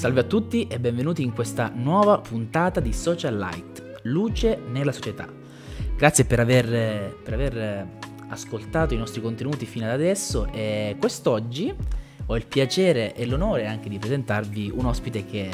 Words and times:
Salve 0.00 0.20
a 0.20 0.24
tutti 0.24 0.66
e 0.66 0.80
benvenuti 0.80 1.22
in 1.22 1.34
questa 1.34 1.70
nuova 1.74 2.20
puntata 2.20 2.80
di 2.80 2.90
Social 2.90 3.36
Light, 3.36 4.00
luce 4.04 4.58
nella 4.70 4.92
società. 4.92 5.28
Grazie 5.94 6.24
per 6.24 6.40
aver, 6.40 7.16
per 7.22 7.34
aver 7.34 7.86
ascoltato 8.30 8.94
i 8.94 8.96
nostri 8.96 9.20
contenuti 9.20 9.66
fino 9.66 9.84
ad 9.84 9.90
adesso 9.90 10.50
e 10.54 10.96
quest'oggi 10.98 11.74
ho 12.24 12.34
il 12.34 12.46
piacere 12.46 13.14
e 13.14 13.26
l'onore 13.26 13.66
anche 13.66 13.90
di 13.90 13.98
presentarvi 13.98 14.72
un 14.74 14.86
ospite 14.86 15.26
che 15.26 15.50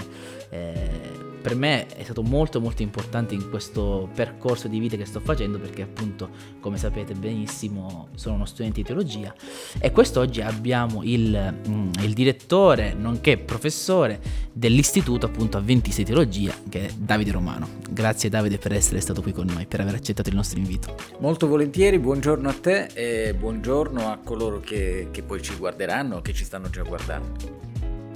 eh, 0.50 1.25
per 1.46 1.54
me 1.54 1.86
è 1.86 2.02
stato 2.02 2.22
molto 2.22 2.60
molto 2.60 2.82
importante 2.82 3.32
in 3.34 3.48
questo 3.48 4.08
percorso 4.12 4.66
di 4.66 4.80
vita 4.80 4.96
che 4.96 5.04
sto 5.04 5.20
facendo 5.20 5.61
perché 5.61 5.82
appunto 5.82 6.29
come 6.58 6.76
sapete 6.76 7.14
benissimo 7.14 8.08
sono 8.16 8.34
uno 8.34 8.46
studente 8.46 8.80
di 8.80 8.86
teologia 8.88 9.32
e 9.79 9.93
quest'oggi 9.93 10.40
abbiamo 10.40 11.04
il, 11.04 11.54
mm, 11.68 11.90
il 12.00 12.14
direttore 12.14 12.94
nonché 12.94 13.38
professore 13.38 14.18
dell'istituto 14.52 15.26
appunto 15.26 15.57
Avventista 15.57 16.02
di 16.02 16.08
Teologia 16.08 16.52
che 16.68 16.86
è 16.86 16.90
Davide 16.96 17.30
Romano. 17.30 17.68
Grazie 17.90 18.29
Davide 18.29 18.58
per 18.58 18.72
essere 18.72 18.99
stato 18.99 19.22
qui 19.22 19.30
con 19.30 19.46
noi, 19.46 19.66
per 19.66 19.79
aver 19.79 19.94
accettato 19.94 20.29
il 20.29 20.35
nostro 20.35 20.58
invito. 20.58 20.96
Molto 21.21 21.46
volentieri, 21.46 22.00
buongiorno 22.00 22.49
a 22.49 22.54
te 22.54 22.86
e 22.86 23.35
buongiorno 23.35 24.10
a 24.10 24.18
coloro 24.18 24.58
che, 24.58 25.10
che 25.13 25.22
poi 25.22 25.40
ci 25.43 25.54
guarderanno 25.54 26.16
o 26.16 26.22
che 26.22 26.32
ci 26.32 26.43
stanno 26.43 26.71
già 26.71 26.82
guardando. 26.82 27.64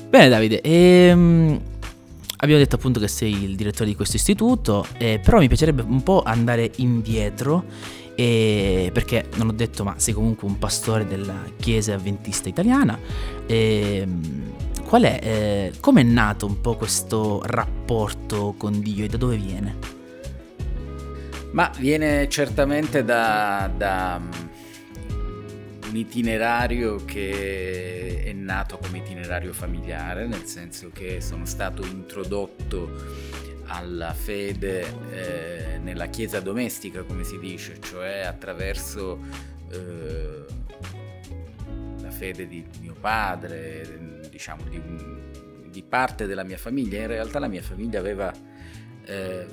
Bene 0.08 0.28
Davide, 0.28 0.60
ehm, 0.62 1.60
Abbiamo 2.42 2.60
detto 2.62 2.76
appunto 2.76 2.98
che 3.00 3.08
sei 3.08 3.44
il 3.44 3.54
direttore 3.54 3.90
di 3.90 3.94
questo 3.94 4.16
istituto, 4.16 4.86
eh, 4.96 5.20
però 5.22 5.38
mi 5.38 5.48
piacerebbe 5.48 5.82
un 5.82 6.02
po' 6.02 6.22
andare 6.24 6.70
indietro 6.76 7.64
eh, 8.14 8.90
perché 8.92 9.28
non 9.36 9.48
ho 9.48 9.52
detto 9.52 9.84
ma 9.84 9.94
sei 9.98 10.14
comunque 10.14 10.48
un 10.48 10.58
pastore 10.58 11.06
della 11.06 11.44
Chiesa 11.58 11.94
Adventista 11.94 12.48
Italiana. 12.48 12.98
Eh, 13.47 14.06
qual 14.86 15.02
è, 15.02 15.19
eh, 15.22 15.72
come 15.80 16.00
è 16.00 16.05
nato 16.05 16.47
un 16.47 16.60
po' 16.62 16.77
questo 16.77 17.42
rapporto 17.44 18.54
con 18.56 18.80
Dio 18.80 19.04
e 19.04 19.08
da 19.08 19.19
dove 19.19 19.36
viene? 19.36 19.77
Ma 21.52 21.70
viene 21.78 22.27
certamente 22.28 23.04
da, 23.04 23.70
da 23.77 24.20
un 25.91 25.96
itinerario 25.96 27.05
che 27.05 28.22
è 28.24 28.33
nato 28.33 28.78
come 28.78 28.98
itinerario 28.98 29.52
familiare, 29.52 30.27
nel 30.28 30.44
senso 30.44 30.91
che 30.92 31.20
sono 31.20 31.44
stato 31.44 31.84
introdotto 31.84 32.88
alla 33.66 34.14
fede 34.14 34.84
eh, 35.10 35.78
nella 35.78 36.06
chiesa 36.06 36.38
domestica, 36.38 37.02
come 37.02 37.24
si 37.24 37.41
dice, 37.41 37.80
cioè 37.80 38.20
attraverso 38.20 39.19
eh, 39.70 40.44
la 42.00 42.10
fede 42.10 42.47
di 42.47 42.64
mio 42.80 42.94
padre, 42.94 44.28
diciamo 44.30 44.62
di, 44.69 44.80
di, 45.70 45.82
parte 45.82 46.27
della 46.27 46.44
mia 46.44 46.58
famiglia. 46.58 47.00
In 47.00 47.08
realtà 47.08 47.41
la 47.41 47.48
mia 47.48 47.62
famiglia 47.62 47.98
aveva 47.98 48.32
eh, 49.06 49.47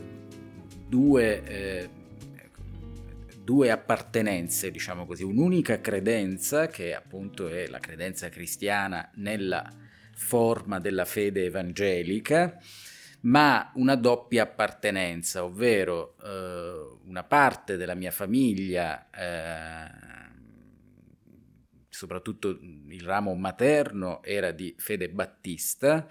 due 0.87 1.43
eh, 1.43 1.89
due 3.47 3.71
appartenenze, 3.71 4.71
diciamo 4.71 5.05
così, 5.05 5.23
un'unica 5.23 5.79
credenza 5.79 6.67
che 6.67 6.93
appunto 6.93 7.47
è 7.47 7.67
la 7.67 7.79
credenza 7.79 8.27
cristiana 8.27 9.09
nella 9.15 9.73
forma 10.13 10.81
della 10.81 11.05
fede 11.05 11.45
evangelica, 11.45 12.57
ma 13.21 13.71
una 13.75 13.95
doppia 13.95 14.43
appartenenza, 14.43 15.45
ovvero 15.45 16.17
eh, 16.21 16.97
una 17.05 17.23
parte 17.23 17.77
della 17.77 17.95
mia 17.95 18.11
famiglia, 18.11 19.09
eh, 19.11 19.91
soprattutto 21.87 22.49
il 22.49 23.01
ramo 23.01 23.33
materno, 23.33 24.21
era 24.23 24.51
di 24.51 24.75
fede 24.77 25.07
battista, 25.07 26.05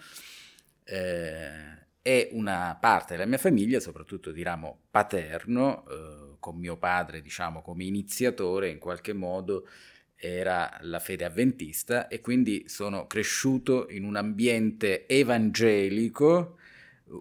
eh, 0.84 1.84
e 2.00 2.30
una 2.32 2.78
parte 2.80 3.12
della 3.12 3.28
mia 3.28 3.36
famiglia, 3.36 3.78
soprattutto 3.78 4.32
di 4.32 4.42
ramo 4.42 4.84
paterno, 4.90 5.84
eh, 5.86 6.25
con 6.38 6.56
mio 6.56 6.76
padre, 6.76 7.20
diciamo, 7.20 7.62
come 7.62 7.84
iniziatore, 7.84 8.68
in 8.68 8.78
qualche 8.78 9.12
modo 9.12 9.66
era 10.14 10.78
la 10.80 10.98
fede 10.98 11.24
avventista 11.24 12.08
e 12.08 12.20
quindi 12.20 12.68
sono 12.68 13.06
cresciuto 13.06 13.88
in 13.90 14.04
un 14.04 14.16
ambiente 14.16 15.06
evangelico 15.06 16.58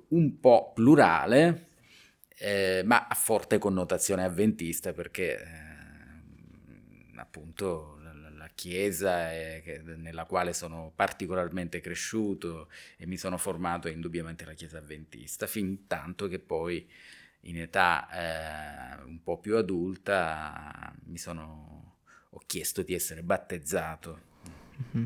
un 0.09 0.39
po' 0.39 0.71
plurale, 0.73 1.67
eh, 2.37 2.81
ma 2.85 3.07
a 3.07 3.15
forte 3.15 3.57
connotazione 3.57 4.23
avventista 4.23 4.93
perché 4.93 5.41
eh, 5.41 5.45
appunto 7.17 7.95
chiesa 8.55 9.31
e, 9.33 9.61
che, 9.63 9.81
nella 9.83 10.25
quale 10.25 10.53
sono 10.53 10.91
particolarmente 10.95 11.81
cresciuto 11.81 12.69
e 12.97 13.05
mi 13.05 13.17
sono 13.17 13.37
formato 13.37 13.87
è 13.87 13.91
indubbiamente 13.91 14.45
la 14.45 14.53
chiesa 14.53 14.79
avventista, 14.79 15.45
fin 15.45 15.85
tanto 15.85 16.27
che 16.27 16.39
poi 16.39 16.89
in 17.45 17.59
età 17.59 18.07
eh, 18.11 19.03
un 19.05 19.21
po' 19.23 19.37
più 19.37 19.57
adulta 19.57 20.93
mi 21.05 21.17
sono, 21.17 21.95
ho 22.29 22.41
chiesto 22.45 22.81
di 22.81 22.93
essere 22.93 23.23
battezzato. 23.23 24.19
Mm-hmm. 24.95 25.05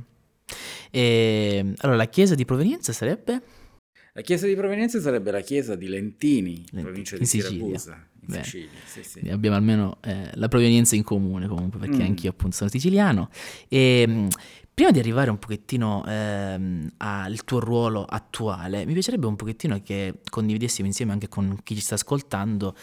E, 0.91 1.73
allora 1.77 1.97
la 1.97 2.09
chiesa 2.09 2.35
di 2.35 2.45
provenienza 2.45 2.93
sarebbe? 2.93 3.41
La 4.13 4.21
chiesa 4.21 4.47
di 4.47 4.55
provenienza 4.55 4.99
sarebbe 4.99 5.31
la 5.31 5.41
chiesa 5.41 5.75
di 5.75 5.87
Lentini, 5.87 6.55
Lentini 6.55 6.81
provincia 6.81 7.17
di 7.17 7.25
Siracusa. 7.25 8.07
Beh, 8.29 8.43
Sicilia, 8.43 8.69
sì, 8.85 9.03
sì. 9.03 9.29
Abbiamo 9.29 9.55
almeno 9.55 9.97
eh, 10.01 10.29
la 10.33 10.47
provenienza 10.47 10.95
in 10.95 11.03
comune 11.03 11.47
comunque, 11.47 11.79
perché 11.79 11.97
mm. 11.97 12.07
anch'io 12.07 12.29
appunto 12.29 12.55
sono 12.55 12.69
siciliano. 12.69 13.29
E 13.67 14.05
ehm, 14.07 14.27
prima 14.79 14.93
di 14.93 14.99
arrivare 14.99 15.29
un 15.29 15.39
pochettino 15.39 16.05
ehm, 16.07 16.91
al 16.99 17.43
tuo 17.43 17.59
ruolo 17.59 18.05
attuale, 18.05 18.85
mi 18.85 18.93
piacerebbe 18.93 19.25
un 19.25 19.35
pochettino 19.35 19.81
che 19.83 20.21
condividessimo 20.29 20.87
insieme 20.87 21.11
anche 21.11 21.27
con 21.27 21.57
chi 21.63 21.75
ci 21.75 21.81
sta 21.81 21.95
ascoltando 21.95 22.73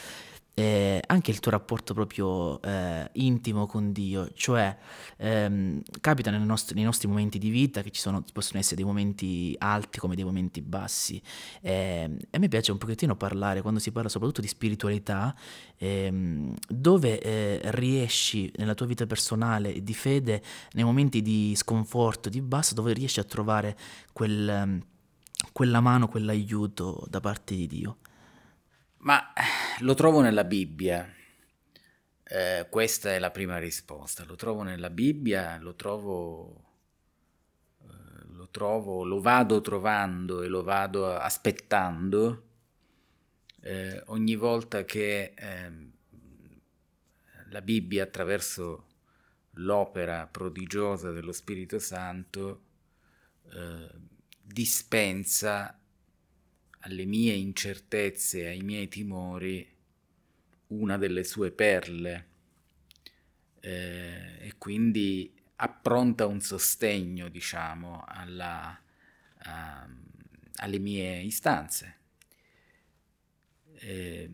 eh, 0.58 1.02
anche 1.06 1.30
il 1.30 1.40
tuo 1.40 1.50
rapporto 1.50 1.92
proprio 1.92 2.62
eh, 2.62 3.10
intimo 3.12 3.66
con 3.66 3.92
Dio, 3.92 4.30
cioè 4.32 4.74
ehm, 5.18 5.82
capita 6.00 6.30
nei 6.30 6.42
nostri, 6.46 6.74
nei 6.74 6.84
nostri, 6.84 7.08
momenti 7.08 7.36
di 7.36 7.50
vita 7.50 7.82
che 7.82 7.90
ci, 7.90 8.00
sono, 8.00 8.24
possono 8.32 8.58
essere 8.58 8.76
dei 8.76 8.86
momenti 8.86 9.54
alti 9.58 9.98
come 9.98 10.14
dei 10.14 10.24
momenti 10.24 10.62
bassi 10.62 11.20
eh, 11.60 12.10
e 12.30 12.36
a 12.36 12.38
me 12.38 12.48
piace 12.48 12.72
un 12.72 12.78
pochettino 12.78 13.16
parlare 13.16 13.60
quando 13.60 13.80
si 13.80 13.92
parla 13.92 14.08
soprattutto 14.08 14.40
di 14.40 14.48
spiritualità, 14.48 15.36
ehm, 15.76 16.54
dove 16.66 17.20
eh, 17.20 17.60
riesci 17.72 18.50
nella 18.56 18.74
tua 18.74 18.86
vita 18.86 19.04
personale 19.04 19.74
e 19.74 19.82
di 19.82 19.92
fede, 19.92 20.42
nei 20.72 20.84
momenti 20.84 21.20
di 21.20 21.54
sconforto, 21.54 22.30
di 22.30 22.40
basso, 22.40 22.72
dove 22.72 22.94
riesci 22.94 23.20
a 23.20 23.24
trovare 23.24 23.76
quel, 24.10 24.82
quella 25.52 25.80
mano, 25.80 26.08
quell'aiuto 26.08 27.04
da 27.10 27.20
parte 27.20 27.54
di 27.54 27.66
Dio. 27.66 27.98
Ma 29.06 29.32
lo 29.80 29.94
trovo 29.94 30.20
nella 30.20 30.42
Bibbia. 30.42 31.08
Eh, 32.24 32.66
questa 32.68 33.14
è 33.14 33.20
la 33.20 33.30
prima 33.30 33.56
risposta. 33.56 34.24
Lo 34.24 34.34
trovo 34.34 34.64
nella 34.64 34.90
Bibbia, 34.90 35.58
lo 35.58 35.76
trovo, 35.76 36.64
eh, 37.82 38.26
lo 38.32 38.48
trovo, 38.50 39.04
lo 39.04 39.20
vado 39.20 39.60
trovando 39.60 40.42
e 40.42 40.48
lo 40.48 40.64
vado 40.64 41.14
aspettando 41.14 42.46
eh, 43.60 44.02
ogni 44.06 44.34
volta 44.34 44.84
che 44.84 45.34
ehm, 45.36 45.92
la 47.50 47.62
Bibbia 47.62 48.02
attraverso 48.02 48.86
l'opera 49.58 50.26
prodigiosa 50.26 51.12
dello 51.12 51.30
Spirito 51.30 51.78
Santo 51.78 52.62
eh, 53.52 53.88
dispensa 54.42 55.78
alle 56.86 57.04
mie 57.04 57.34
incertezze, 57.34 58.46
ai 58.46 58.60
miei 58.60 58.86
timori, 58.86 59.74
una 60.68 60.96
delle 60.96 61.24
sue 61.24 61.50
perle 61.50 62.26
eh, 63.60 64.36
e 64.38 64.54
quindi 64.56 65.32
appronta 65.56 66.26
un 66.26 66.40
sostegno, 66.40 67.28
diciamo, 67.28 68.04
alla, 68.06 68.80
a, 69.38 69.88
alle 70.56 70.78
mie 70.78 71.22
istanze. 71.22 71.94
Eh, 73.78 74.30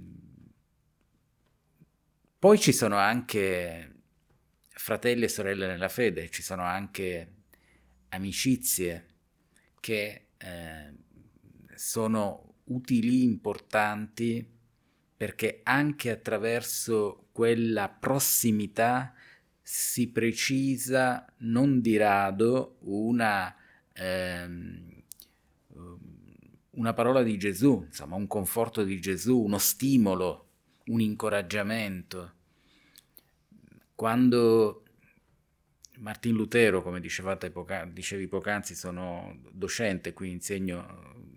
poi 2.38 2.58
ci 2.58 2.72
sono 2.72 2.96
anche 2.96 3.94
fratelli 4.68 5.24
e 5.24 5.28
sorelle 5.28 5.66
nella 5.66 5.88
fede, 5.88 6.28
ci 6.28 6.42
sono 6.42 6.62
anche 6.62 7.32
amicizie 8.10 9.06
che 9.80 10.26
eh, 10.36 11.01
sono 11.74 12.54
utili, 12.64 13.24
importanti, 13.24 14.46
perché 15.16 15.60
anche 15.62 16.10
attraverso 16.10 17.28
quella 17.32 17.88
prossimità 17.88 19.14
si 19.60 20.10
precisa 20.10 21.24
non 21.38 21.80
di 21.80 21.96
rado 21.96 22.78
una, 22.80 23.54
ehm, 23.92 25.02
una 26.70 26.92
parola 26.92 27.22
di 27.22 27.38
Gesù, 27.38 27.84
insomma 27.86 28.16
un 28.16 28.26
conforto 28.26 28.82
di 28.82 29.00
Gesù, 29.00 29.38
uno 29.38 29.58
stimolo, 29.58 30.48
un 30.86 31.00
incoraggiamento. 31.00 32.34
Quando 33.94 34.82
Martin 35.98 36.34
Lutero, 36.34 36.82
come 36.82 37.00
poca, 37.52 37.84
dicevi 37.84 38.26
poc'anzi, 38.26 38.74
sono 38.74 39.38
docente, 39.52 40.12
qui 40.12 40.30
insegno 40.30 41.30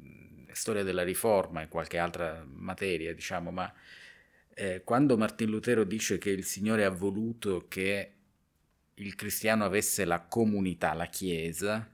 storia 0.56 0.84
della 0.84 1.04
riforma 1.04 1.62
e 1.62 1.68
qualche 1.68 1.98
altra 1.98 2.46
materia, 2.48 3.14
diciamo, 3.14 3.52
ma 3.52 3.72
eh, 4.54 4.82
quando 4.84 5.18
Martin 5.18 5.50
Lutero 5.50 5.84
dice 5.84 6.18
che 6.18 6.30
il 6.30 6.46
Signore 6.46 6.86
ha 6.86 6.90
voluto 6.90 7.66
che 7.68 8.12
il 8.96 9.16
cristiano 9.16 9.66
avesse 9.66 10.06
la 10.06 10.22
comunità, 10.22 10.94
la 10.94 11.08
Chiesa, 11.08 11.90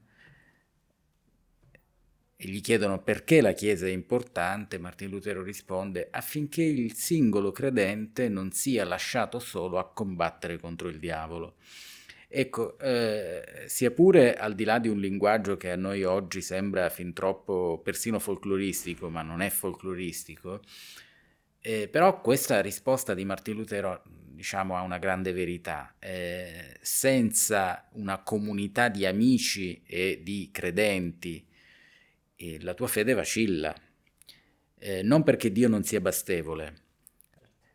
e 2.43 2.47
gli 2.47 2.61
chiedono 2.61 3.01
perché 3.01 3.41
la 3.41 3.53
Chiesa 3.53 3.85
è 3.85 3.91
importante, 3.91 4.79
Martin 4.79 5.09
Lutero 5.09 5.43
risponde 5.43 6.07
affinché 6.09 6.63
il 6.63 6.93
singolo 6.93 7.51
credente 7.51 8.29
non 8.29 8.51
sia 8.51 8.83
lasciato 8.83 9.37
solo 9.39 9.77
a 9.77 9.91
combattere 9.91 10.57
contro 10.59 10.87
il 10.87 10.97
diavolo. 10.97 11.57
Ecco, 12.33 12.79
eh, 12.79 13.65
sia 13.65 13.91
pure 13.91 14.35
al 14.35 14.55
di 14.55 14.63
là 14.63 14.79
di 14.79 14.87
un 14.87 14.99
linguaggio 14.99 15.57
che 15.57 15.71
a 15.71 15.75
noi 15.75 16.03
oggi 16.05 16.41
sembra 16.41 16.89
fin 16.89 17.11
troppo 17.11 17.81
persino 17.83 18.19
folcloristico, 18.19 19.09
ma 19.09 19.21
non 19.21 19.41
è 19.41 19.49
folcloristico, 19.49 20.61
eh, 21.59 21.89
però 21.89 22.21
questa 22.21 22.61
risposta 22.61 23.13
di 23.13 23.25
Martin 23.25 23.55
Lutero 23.55 24.03
diciamo 24.05 24.77
ha 24.77 24.81
una 24.81 24.97
grande 24.97 25.33
verità. 25.33 25.95
Eh, 25.99 26.77
senza 26.79 27.89
una 27.93 28.19
comunità 28.23 28.87
di 28.87 29.05
amici 29.05 29.81
e 29.85 30.21
di 30.23 30.49
credenti 30.53 31.45
la 32.61 32.73
tua 32.73 32.87
fede 32.87 33.13
vacilla. 33.13 33.75
Eh, 34.79 35.03
non 35.03 35.23
perché 35.23 35.51
Dio 35.51 35.67
non 35.67 35.83
sia 35.83 35.99
bastevole, 36.01 36.75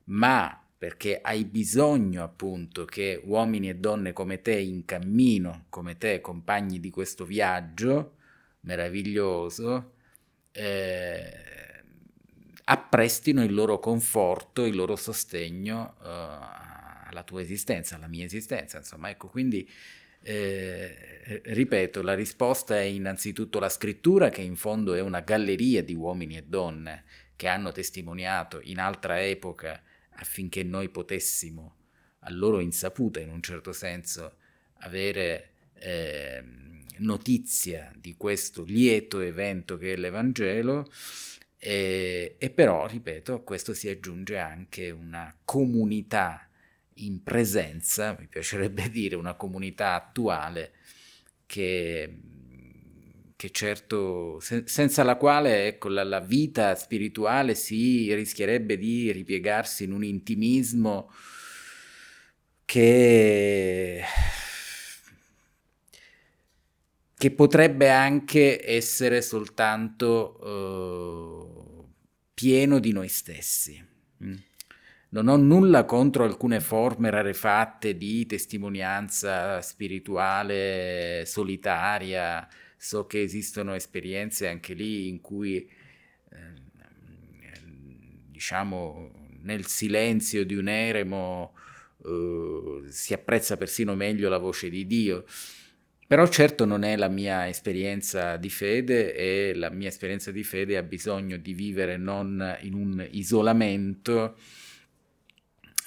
ma 0.04 0.65
perché 0.78 1.20
hai 1.22 1.44
bisogno 1.44 2.22
appunto 2.22 2.84
che 2.84 3.20
uomini 3.24 3.68
e 3.70 3.76
donne 3.76 4.12
come 4.12 4.42
te 4.42 4.58
in 4.58 4.84
cammino, 4.84 5.66
come 5.70 5.96
te, 5.96 6.20
compagni 6.20 6.80
di 6.80 6.90
questo 6.90 7.24
viaggio 7.24 8.16
meraviglioso, 8.60 9.94
eh, 10.52 11.32
apprestino 12.64 13.42
il 13.42 13.54
loro 13.54 13.78
conforto, 13.78 14.64
il 14.64 14.74
loro 14.74 14.96
sostegno 14.96 15.96
eh, 16.02 16.06
alla 16.08 17.22
tua 17.24 17.40
esistenza, 17.40 17.96
alla 17.96 18.08
mia 18.08 18.24
esistenza, 18.24 18.78
insomma, 18.78 19.08
ecco, 19.08 19.28
quindi 19.28 19.68
eh, 20.22 21.40
ripeto, 21.44 22.02
la 22.02 22.14
risposta 22.14 22.76
è 22.76 22.82
innanzitutto 22.82 23.60
la 23.60 23.68
scrittura, 23.68 24.28
che 24.28 24.42
in 24.42 24.56
fondo 24.56 24.94
è 24.94 25.00
una 25.00 25.20
galleria 25.20 25.82
di 25.82 25.94
uomini 25.94 26.36
e 26.36 26.42
donne 26.42 27.04
che 27.36 27.46
hanno 27.48 27.70
testimoniato 27.70 28.60
in 28.64 28.78
altra 28.78 29.24
epoca 29.24 29.80
affinché 30.16 30.62
noi 30.62 30.88
potessimo, 30.88 31.76
a 32.20 32.30
loro 32.30 32.60
insaputa 32.60 33.20
in 33.20 33.30
un 33.30 33.42
certo 33.42 33.72
senso, 33.72 34.36
avere 34.80 35.50
eh, 35.74 36.42
notizia 36.98 37.92
di 37.96 38.16
questo 38.16 38.64
lieto 38.64 39.20
evento 39.20 39.76
che 39.76 39.94
è 39.94 39.96
l'Evangelo. 39.96 40.90
E, 41.58 42.36
e 42.38 42.50
però, 42.50 42.86
ripeto, 42.86 43.34
a 43.34 43.42
questo 43.42 43.74
si 43.74 43.88
aggiunge 43.88 44.38
anche 44.38 44.90
una 44.90 45.34
comunità 45.44 46.48
in 47.00 47.22
presenza, 47.22 48.16
mi 48.18 48.26
piacerebbe 48.26 48.88
dire 48.90 49.16
una 49.16 49.34
comunità 49.34 49.94
attuale 49.94 50.72
che, 51.46 52.18
che 53.36 53.50
certo, 53.50 54.40
se, 54.40 54.62
senza 54.66 55.02
la 55.02 55.16
quale 55.16 55.66
ecco, 55.66 55.88
la, 55.88 56.04
la, 56.04 56.20
vita 56.20 56.74
spirituale 56.74 57.54
si 57.54 58.12
rischierebbe 58.14 58.78
di 58.78 59.12
ripiegarsi 59.12 59.84
in 59.84 59.92
un 59.92 60.02
intimismo 60.02 61.12
che, 62.64 64.02
che 67.14 67.30
potrebbe 67.30 67.90
anche 67.90 68.66
essere 68.66 69.20
soltanto 69.20 70.38
uh, 70.42 71.92
pieno 72.32 72.78
di 72.78 72.92
noi 72.92 73.08
stessi. 73.08 73.84
Mm. 74.24 74.34
Non 75.08 75.28
ho 75.28 75.36
nulla 75.36 75.84
contro 75.84 76.24
alcune 76.24 76.60
forme 76.60 77.10
rarefatte 77.10 77.96
di 77.96 78.26
testimonianza 78.26 79.60
spirituale 79.60 81.22
solitaria, 81.26 82.46
so 82.76 83.06
che 83.06 83.22
esistono 83.22 83.74
esperienze 83.74 84.48
anche 84.48 84.74
lì 84.74 85.08
in 85.08 85.20
cui, 85.20 85.68
eh, 86.30 86.52
diciamo, 88.30 89.10
nel 89.42 89.66
silenzio 89.66 90.44
di 90.44 90.54
un 90.54 90.68
eremo 90.68 91.54
eh, 92.04 92.82
si 92.90 93.12
apprezza 93.12 93.56
persino 93.56 93.94
meglio 93.94 94.28
la 94.28 94.38
voce 94.38 94.68
di 94.68 94.86
Dio. 94.86 95.24
Però 96.06 96.24
certo 96.28 96.64
non 96.64 96.84
è 96.84 96.94
la 96.96 97.08
mia 97.08 97.48
esperienza 97.48 98.36
di 98.36 98.48
fede 98.48 99.12
e 99.14 99.54
la 99.56 99.70
mia 99.70 99.88
esperienza 99.88 100.30
di 100.30 100.44
fede 100.44 100.76
ha 100.76 100.82
bisogno 100.84 101.36
di 101.36 101.52
vivere 101.52 101.96
non 101.96 102.56
in 102.60 102.74
un 102.74 103.04
isolamento, 103.10 104.36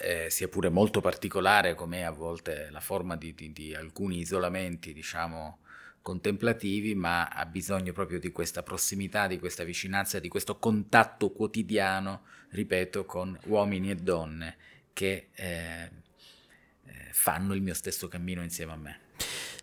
eh, 0.02 0.30
sia 0.30 0.50
pure 0.50 0.68
molto 0.68 1.00
particolare 1.00 1.74
come 1.74 2.06
a 2.06 2.12
volte 2.12 2.68
la 2.70 2.82
forma 2.82 3.16
di, 3.16 3.34
di, 3.34 3.54
di, 3.54 3.74
alcuni 3.74 4.20
isolamenti, 4.20 4.92
diciamo, 4.92 5.60
contemplativi, 6.02 6.96
ma 6.96 7.28
ha 7.28 7.46
bisogno 7.46 7.94
proprio 7.94 8.20
di 8.20 8.32
questa 8.32 8.64
prossimità, 8.64 9.28
di 9.28 9.40
questa 9.40 9.64
vicinanza, 9.64 10.20
di 10.20 10.28
questo 10.28 10.58
contatto 10.58 11.32
quotidiano, 11.32 12.22
ripeto, 12.50 13.06
con 13.06 13.38
uomini 13.46 13.92
e 13.92 13.96
donne 13.96 14.58
che 14.94 15.30
eh, 15.36 15.92
eh 16.86 17.10
fanno 17.12 17.54
il 17.54 17.62
mio 17.62 17.74
stesso 17.74 18.08
cammino 18.08 18.42
insieme 18.42 18.72
a 18.72 18.78
me. 18.78 19.00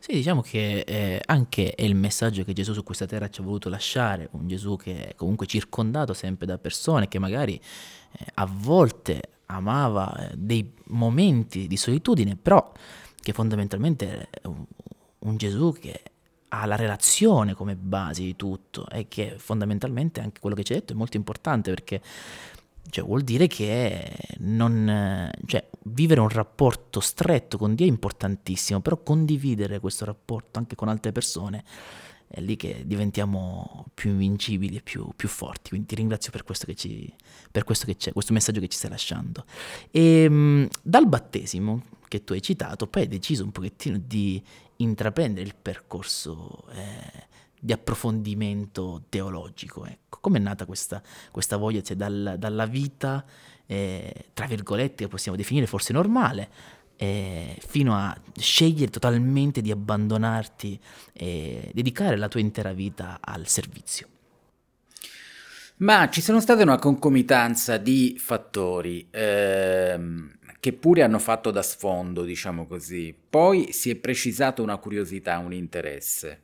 Sì, 0.06 0.12
diciamo 0.12 0.40
che 0.40 0.84
eh, 0.86 1.20
anche 1.26 1.72
è 1.72 1.82
il 1.82 1.96
messaggio 1.96 2.44
che 2.44 2.52
Gesù 2.52 2.72
su 2.72 2.84
questa 2.84 3.06
terra 3.06 3.28
ci 3.28 3.40
ha 3.40 3.44
voluto 3.44 3.68
lasciare, 3.68 4.28
un 4.32 4.46
Gesù 4.46 4.76
che 4.76 5.08
è 5.08 5.14
comunque 5.16 5.46
circondato 5.46 6.14
sempre 6.14 6.46
da 6.46 6.58
persone 6.58 7.08
che 7.08 7.18
magari 7.18 7.54
eh, 7.56 8.24
a 8.34 8.46
volte 8.46 9.20
amava 9.46 10.16
eh, 10.16 10.34
dei 10.36 10.72
momenti 10.90 11.66
di 11.66 11.76
solitudine, 11.76 12.36
però 12.36 12.72
che 13.20 13.32
fondamentalmente 13.32 14.28
è 14.30 14.46
un, 14.46 14.64
un 15.18 15.36
Gesù 15.36 15.72
che 15.72 16.00
ha 16.48 16.66
la 16.66 16.76
relazione 16.76 17.54
come 17.54 17.76
base 17.76 18.22
di 18.22 18.36
tutto 18.36 18.88
e 18.88 19.08
che 19.08 19.34
fondamentalmente 19.38 20.20
anche 20.20 20.40
quello 20.40 20.54
che 20.54 20.64
ci 20.64 20.72
hai 20.72 20.78
detto 20.78 20.92
è 20.92 20.96
molto 20.96 21.16
importante 21.16 21.70
perché 21.70 22.00
cioè, 22.90 23.04
vuol 23.04 23.22
dire 23.22 23.46
che 23.46 24.16
non, 24.38 25.30
cioè, 25.46 25.66
vivere 25.84 26.20
un 26.20 26.28
rapporto 26.28 27.00
stretto 27.00 27.58
con 27.58 27.74
Dio 27.74 27.86
è 27.86 27.88
importantissimo, 27.88 28.80
però 28.80 29.02
condividere 29.02 29.80
questo 29.80 30.04
rapporto 30.04 30.58
anche 30.58 30.76
con 30.76 30.88
altre 30.88 31.12
persone 31.12 31.64
è 32.28 32.40
lì 32.40 32.56
che 32.56 32.82
diventiamo 32.84 33.86
più 33.94 34.10
invincibili 34.10 34.76
e 34.76 34.82
più, 34.82 35.08
più 35.14 35.28
forti. 35.28 35.70
Quindi 35.70 35.88
ti 35.88 35.94
ringrazio 35.94 36.32
per 36.32 36.42
questo 36.42 36.66
che, 36.66 36.74
ci, 36.74 37.12
per 37.50 37.64
questo 37.64 37.86
che 37.86 37.96
c'è, 37.96 38.12
questo 38.12 38.32
messaggio 38.32 38.60
che 38.60 38.68
ci 38.68 38.76
stai 38.76 38.90
lasciando. 38.90 39.44
E 39.90 40.22
ehm, 40.22 40.68
dal 40.82 41.08
battesimo 41.08 41.82
che 42.08 42.24
tu 42.24 42.32
hai 42.32 42.42
citato, 42.42 42.86
poi 42.86 43.02
hai 43.02 43.08
deciso 43.08 43.44
un 43.44 43.52
pochettino 43.52 43.98
di 43.98 44.42
intraprendere 44.76 45.46
il 45.46 45.54
percorso 45.60 46.64
eh, 46.72 47.26
di 47.58 47.72
approfondimento 47.72 49.04
teologico. 49.08 49.86
Ecco. 49.86 50.18
Come 50.20 50.38
è 50.38 50.40
nata 50.40 50.66
questa, 50.66 51.02
questa 51.30 51.56
voglia 51.56 51.82
cioè, 51.82 51.96
dal, 51.96 52.36
dalla 52.38 52.66
vita, 52.66 53.24
eh, 53.66 54.26
tra 54.32 54.46
virgolette, 54.46 55.04
che 55.04 55.08
possiamo 55.08 55.36
definire 55.36 55.66
forse 55.66 55.92
normale, 55.92 56.48
eh, 56.96 57.56
fino 57.66 57.94
a 57.94 58.16
scegliere 58.38 58.90
totalmente 58.90 59.60
di 59.60 59.70
abbandonarti 59.70 60.80
e 61.12 61.70
dedicare 61.74 62.16
la 62.16 62.28
tua 62.28 62.40
intera 62.40 62.72
vita 62.72 63.18
al 63.20 63.46
servizio. 63.46 64.08
Ma 65.78 66.08
ci 66.08 66.22
sono 66.22 66.40
state 66.40 66.62
una 66.62 66.78
concomitanza 66.78 67.76
di 67.76 68.16
fattori 68.18 69.08
ehm, 69.10 70.35
che 70.60 70.72
pure 70.72 71.02
hanno 71.02 71.18
fatto 71.18 71.50
da 71.50 71.62
sfondo, 71.62 72.24
diciamo 72.24 72.66
così. 72.66 73.14
Poi 73.28 73.72
si 73.72 73.90
è 73.90 73.96
precisato 73.96 74.62
una 74.62 74.78
curiosità, 74.78 75.38
un 75.38 75.52
interesse. 75.52 76.42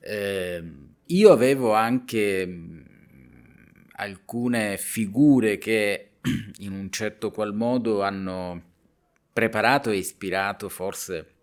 Eh, 0.00 0.62
io 1.06 1.32
avevo 1.32 1.72
anche 1.72 2.46
mh, 2.46 2.84
alcune 3.96 4.76
figure 4.78 5.58
che 5.58 6.10
in 6.58 6.72
un 6.72 6.90
certo 6.90 7.30
qual 7.30 7.54
modo 7.54 8.02
hanno 8.02 8.74
preparato 9.32 9.90
e 9.90 9.96
ispirato, 9.96 10.68
forse 10.68 11.34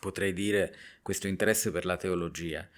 potrei 0.00 0.32
dire, 0.32 0.74
questo 1.02 1.26
interesse 1.26 1.70
per 1.70 1.86
la 1.86 1.96
teologia. 1.96 2.68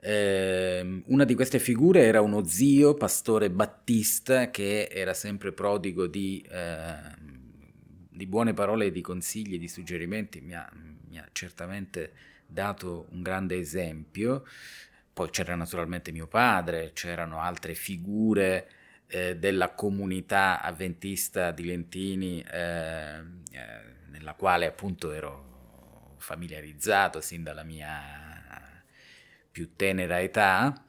Eh, 0.00 1.02
una 1.06 1.24
di 1.24 1.34
queste 1.34 1.58
figure 1.58 2.02
era 2.02 2.20
uno 2.20 2.44
zio, 2.44 2.94
pastore 2.94 3.50
battista, 3.50 4.50
che 4.50 4.88
era 4.90 5.14
sempre 5.14 5.52
prodigo 5.52 6.06
di, 6.06 6.44
eh, 6.50 7.23
di 8.14 8.26
buone 8.26 8.54
parole, 8.54 8.92
di 8.92 9.00
consigli, 9.00 9.58
di 9.58 9.66
suggerimenti, 9.66 10.40
mi 10.40 10.54
ha, 10.54 10.70
mi 11.08 11.18
ha 11.18 11.28
certamente 11.32 12.12
dato 12.46 13.08
un 13.10 13.22
grande 13.22 13.58
esempio. 13.58 14.46
Poi 15.12 15.30
c'era 15.30 15.56
naturalmente 15.56 16.12
mio 16.12 16.28
padre, 16.28 16.92
c'erano 16.92 17.40
altre 17.40 17.74
figure 17.74 18.70
eh, 19.08 19.36
della 19.36 19.70
comunità 19.70 20.60
avventista 20.62 21.50
di 21.50 21.64
Lentini, 21.64 22.40
eh, 22.40 23.16
eh, 23.16 23.22
nella 24.10 24.34
quale 24.34 24.66
appunto 24.66 25.10
ero 25.10 26.14
familiarizzato 26.18 27.20
sin 27.20 27.42
dalla 27.42 27.64
mia 27.64 28.82
più 29.50 29.74
tenera 29.74 30.20
età. 30.20 30.84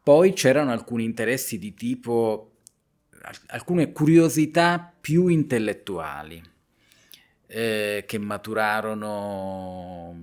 Poi 0.00 0.32
c'erano 0.32 0.70
alcuni 0.70 1.04
interessi 1.04 1.58
di 1.58 1.74
tipo, 1.74 2.58
alcune 3.48 3.90
curiosità 3.90 4.92
più 5.00 5.26
intellettuali 5.26 6.50
eh, 7.54 8.04
che 8.06 8.18
maturarono 8.18 10.16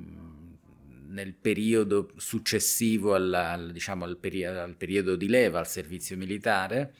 nel 1.09 1.33
periodo 1.33 2.11
successivo 2.17 3.13
alla, 3.13 3.51
al, 3.51 3.71
diciamo, 3.71 4.03
al, 4.03 4.17
peri- 4.17 4.45
al 4.45 4.75
periodo 4.75 5.15
di 5.15 5.27
leva, 5.27 5.59
al 5.59 5.67
servizio 5.67 6.17
militare 6.17 6.93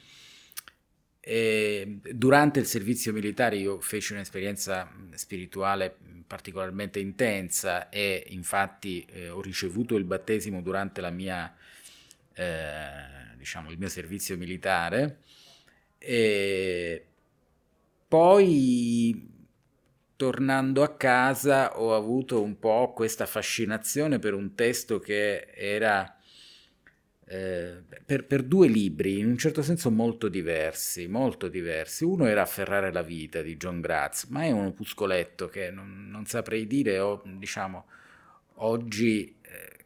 e 1.22 1.98
durante 2.12 2.60
il 2.60 2.66
servizio 2.66 3.12
militare 3.12 3.56
io 3.56 3.80
feci 3.80 4.14
un'esperienza 4.14 4.90
spirituale 5.14 5.94
particolarmente 6.26 6.98
intensa 6.98 7.88
e 7.88 8.24
infatti 8.28 9.04
eh, 9.10 9.28
ho 9.28 9.40
ricevuto 9.42 9.96
il 9.96 10.04
battesimo 10.04 10.62
durante 10.62 11.00
mia, 11.10 11.54
eh, 12.32 13.36
diciamo, 13.36 13.70
il 13.70 13.78
mio 13.78 13.88
servizio 13.88 14.36
militare. 14.36 15.18
E 15.98 17.04
poi 18.08 19.39
tornando 20.20 20.82
a 20.82 20.96
casa 20.96 21.80
ho 21.80 21.96
avuto 21.96 22.42
un 22.42 22.58
po' 22.58 22.92
questa 22.94 23.24
fascinazione 23.24 24.18
per 24.18 24.34
un 24.34 24.54
testo 24.54 24.98
che 24.98 25.46
era 25.54 26.14
eh, 27.24 27.82
per, 28.04 28.26
per, 28.26 28.42
due 28.42 28.68
libri 28.68 29.18
in 29.18 29.28
un 29.28 29.38
certo 29.38 29.62
senso 29.62 29.90
molto 29.90 30.28
diversi, 30.28 31.06
molto 31.06 31.48
diversi. 31.48 32.04
Uno 32.04 32.26
era 32.26 32.42
Afferrare 32.42 32.92
la 32.92 33.00
vita 33.00 33.40
di 33.40 33.56
John 33.56 33.80
Graz, 33.80 34.24
ma 34.24 34.42
è 34.42 34.50
un 34.50 34.66
opuscoletto 34.66 35.48
che 35.48 35.70
non, 35.70 36.10
non 36.10 36.26
saprei 36.26 36.66
dire, 36.66 36.98
o, 36.98 37.22
diciamo, 37.24 37.86
oggi 38.56 39.36
eh, 39.40 39.84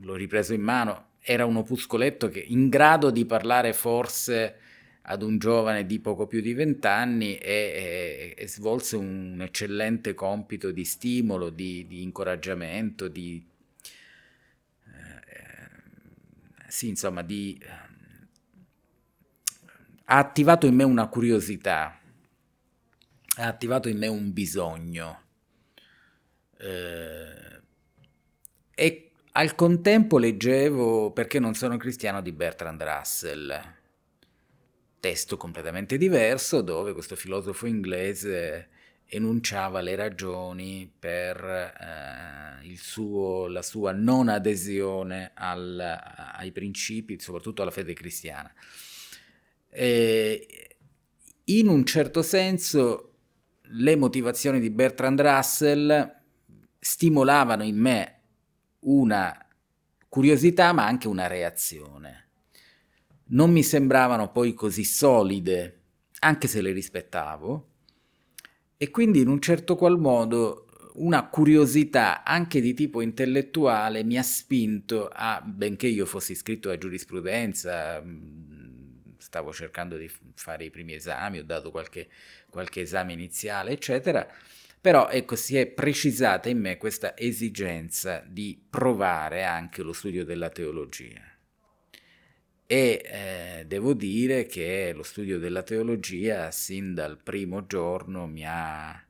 l'ho 0.00 0.14
ripreso 0.14 0.54
in 0.54 0.62
mano, 0.62 1.08
era 1.20 1.44
un 1.44 1.56
opuscoletto 1.56 2.30
che 2.30 2.40
in 2.40 2.70
grado 2.70 3.10
di 3.10 3.26
parlare 3.26 3.74
forse 3.74 4.60
ad 5.08 5.22
un 5.22 5.38
giovane 5.38 5.86
di 5.86 6.00
poco 6.00 6.26
più 6.26 6.40
di 6.40 6.52
vent'anni 6.52 7.36
e, 7.36 8.34
e, 8.36 8.42
e, 8.42 8.48
svolse 8.48 8.96
un 8.96 9.38
eccellente 9.40 10.14
compito 10.14 10.70
di 10.70 10.84
stimolo, 10.84 11.50
di, 11.50 11.86
di 11.86 12.02
incoraggiamento, 12.02 13.08
di 13.08 13.44
sì, 16.76 16.88
insomma, 16.88 17.22
di, 17.22 17.58
ha 20.04 20.18
attivato 20.18 20.66
in 20.66 20.74
me 20.74 20.84
una 20.84 21.08
curiosità, 21.08 21.98
ha 23.38 23.46
attivato 23.46 23.88
in 23.88 23.96
me 23.96 24.08
un 24.08 24.32
bisogno. 24.32 25.22
Eh, 26.58 27.60
e 28.74 29.10
al 29.32 29.54
contempo 29.54 30.16
leggevo 30.16 31.10
Perché 31.12 31.38
non 31.38 31.54
sono 31.54 31.76
cristiano 31.76 32.20
di 32.20 32.32
Bertrand 32.32 32.82
Russell, 32.82 33.75
testo 35.06 35.36
completamente 35.36 35.96
diverso 35.98 36.62
dove 36.62 36.92
questo 36.92 37.14
filosofo 37.14 37.66
inglese 37.66 38.68
enunciava 39.04 39.80
le 39.80 39.94
ragioni 39.94 40.92
per 40.98 41.44
eh, 41.44 42.74
suo, 42.76 43.46
la 43.46 43.62
sua 43.62 43.92
non 43.92 44.28
adesione 44.28 45.30
al, 45.34 45.78
ai 45.78 46.50
principi, 46.50 47.20
soprattutto 47.20 47.62
alla 47.62 47.70
fede 47.70 47.94
cristiana. 47.94 48.52
E 49.68 50.76
in 51.44 51.68
un 51.68 51.84
certo 51.84 52.22
senso 52.22 53.12
le 53.62 53.94
motivazioni 53.94 54.58
di 54.58 54.70
Bertrand 54.70 55.20
Russell 55.20 56.14
stimolavano 56.80 57.62
in 57.62 57.78
me 57.78 58.20
una 58.80 59.38
curiosità 60.08 60.72
ma 60.72 60.84
anche 60.84 61.06
una 61.06 61.28
reazione. 61.28 62.25
Non 63.28 63.50
mi 63.50 63.64
sembravano 63.64 64.30
poi 64.30 64.54
così 64.54 64.84
solide, 64.84 65.80
anche 66.20 66.46
se 66.46 66.60
le 66.60 66.70
rispettavo, 66.70 67.68
e 68.76 68.90
quindi 68.90 69.20
in 69.20 69.28
un 69.28 69.40
certo 69.40 69.74
qual 69.74 69.98
modo 69.98 70.66
una 70.94 71.28
curiosità 71.28 72.22
anche 72.22 72.60
di 72.60 72.72
tipo 72.72 73.00
intellettuale 73.00 74.04
mi 74.04 74.16
ha 74.16 74.22
spinto 74.22 75.10
a, 75.12 75.42
benché 75.44 75.88
io 75.88 76.06
fossi 76.06 76.32
iscritto 76.32 76.70
a 76.70 76.78
giurisprudenza, 76.78 78.00
mm, 78.00 79.16
stavo 79.18 79.52
cercando 79.52 79.96
di 79.96 80.10
fare 80.34 80.64
i 80.64 80.70
primi 80.70 80.94
esami, 80.94 81.38
ho 81.38 81.44
dato 81.44 81.70
qualche, 81.72 82.08
qualche 82.48 82.82
esame 82.82 83.12
iniziale, 83.12 83.72
eccetera, 83.72 84.26
però 84.80 85.08
ecco, 85.08 85.34
si 85.34 85.56
è 85.56 85.66
precisata 85.66 86.48
in 86.48 86.60
me 86.60 86.76
questa 86.76 87.16
esigenza 87.16 88.22
di 88.24 88.56
provare 88.70 89.42
anche 89.42 89.82
lo 89.82 89.92
studio 89.92 90.24
della 90.24 90.48
teologia 90.48 91.35
e 92.66 93.02
eh, 93.04 93.64
devo 93.66 93.94
dire 93.94 94.46
che 94.46 94.92
lo 94.94 95.04
studio 95.04 95.38
della 95.38 95.62
teologia 95.62 96.50
sin 96.50 96.94
dal 96.94 97.16
primo 97.22 97.64
giorno 97.66 98.26
mi 98.26 98.44
ha 98.44 99.00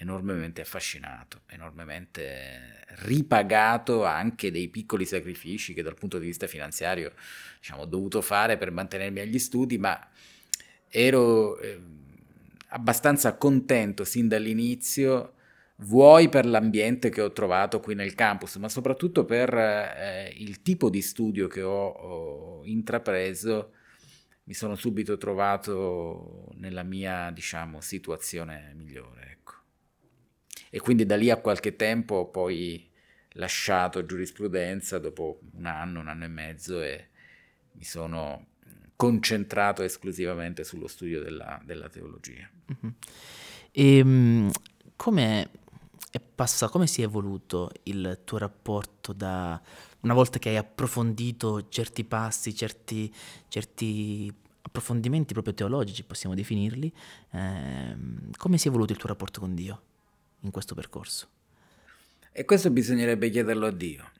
enormemente 0.00 0.60
affascinato, 0.60 1.40
enormemente 1.48 2.84
ripagato 3.00 4.04
anche 4.04 4.52
dei 4.52 4.68
piccoli 4.68 5.04
sacrifici 5.04 5.74
che 5.74 5.82
dal 5.82 5.94
punto 5.94 6.18
di 6.18 6.26
vista 6.26 6.46
finanziario 6.46 7.12
diciamo, 7.58 7.82
ho 7.82 7.86
dovuto 7.86 8.22
fare 8.22 8.56
per 8.56 8.70
mantenermi 8.70 9.20
agli 9.20 9.38
studi, 9.40 9.76
ma 9.76 10.08
ero 10.88 11.58
eh, 11.58 11.80
abbastanza 12.68 13.36
contento 13.36 14.04
sin 14.04 14.28
dall'inizio 14.28 15.34
vuoi 15.80 16.28
per 16.28 16.46
l'ambiente 16.46 17.08
che 17.08 17.20
ho 17.20 17.32
trovato 17.32 17.80
qui 17.80 17.94
nel 17.94 18.14
campus, 18.14 18.56
ma 18.56 18.68
soprattutto 18.68 19.24
per 19.24 19.54
eh, 19.54 20.32
il 20.36 20.62
tipo 20.62 20.90
di 20.90 21.02
studio 21.02 21.46
che 21.46 21.62
ho, 21.62 21.88
ho, 21.88 22.64
intrapreso, 22.64 23.72
mi 24.44 24.54
sono 24.54 24.74
subito 24.74 25.16
trovato 25.18 26.52
nella 26.54 26.82
mia, 26.82 27.30
diciamo, 27.30 27.80
situazione 27.80 28.72
migliore. 28.74 29.30
Ecco. 29.30 29.52
E 30.70 30.80
quindi 30.80 31.06
da 31.06 31.16
lì 31.16 31.30
a 31.30 31.36
qualche 31.36 31.76
tempo 31.76 32.16
ho 32.16 32.26
poi 32.28 32.90
lasciato 33.32 34.04
giurisprudenza 34.04 34.98
dopo 34.98 35.40
un 35.52 35.66
anno, 35.66 36.00
un 36.00 36.08
anno 36.08 36.24
e 36.24 36.28
mezzo 36.28 36.82
e 36.82 37.08
mi 37.72 37.84
sono 37.84 38.46
concentrato 38.96 39.82
esclusivamente 39.84 40.64
sullo 40.64 40.88
studio 40.88 41.22
della, 41.22 41.60
della 41.64 41.88
teologia. 41.88 42.50
Mm-hmm. 42.72 42.92
E 43.70 44.00
um, 44.00 44.50
come 44.96 45.50
e 46.10 46.20
passa, 46.20 46.68
come 46.68 46.86
si 46.86 47.02
è 47.02 47.04
evoluto 47.04 47.70
il 47.84 48.20
tuo 48.24 48.38
rapporto 48.38 49.12
da 49.12 49.60
una 50.00 50.14
volta 50.14 50.38
che 50.38 50.50
hai 50.50 50.56
approfondito 50.56 51.68
certi 51.68 52.04
passi, 52.04 52.54
certi, 52.54 53.12
certi 53.48 54.32
approfondimenti 54.62 55.32
proprio 55.32 55.54
teologici, 55.54 56.04
possiamo 56.04 56.34
definirli, 56.34 56.92
eh, 57.32 57.96
come 58.36 58.58
si 58.58 58.66
è 58.66 58.70
evoluto 58.70 58.92
il 58.92 58.98
tuo 58.98 59.08
rapporto 59.08 59.40
con 59.40 59.54
Dio 59.54 59.82
in 60.40 60.50
questo 60.50 60.74
percorso? 60.74 61.28
E 62.32 62.44
questo 62.44 62.70
bisognerebbe 62.70 63.28
chiederlo 63.30 63.66
a 63.66 63.72
Dio, 63.72 64.10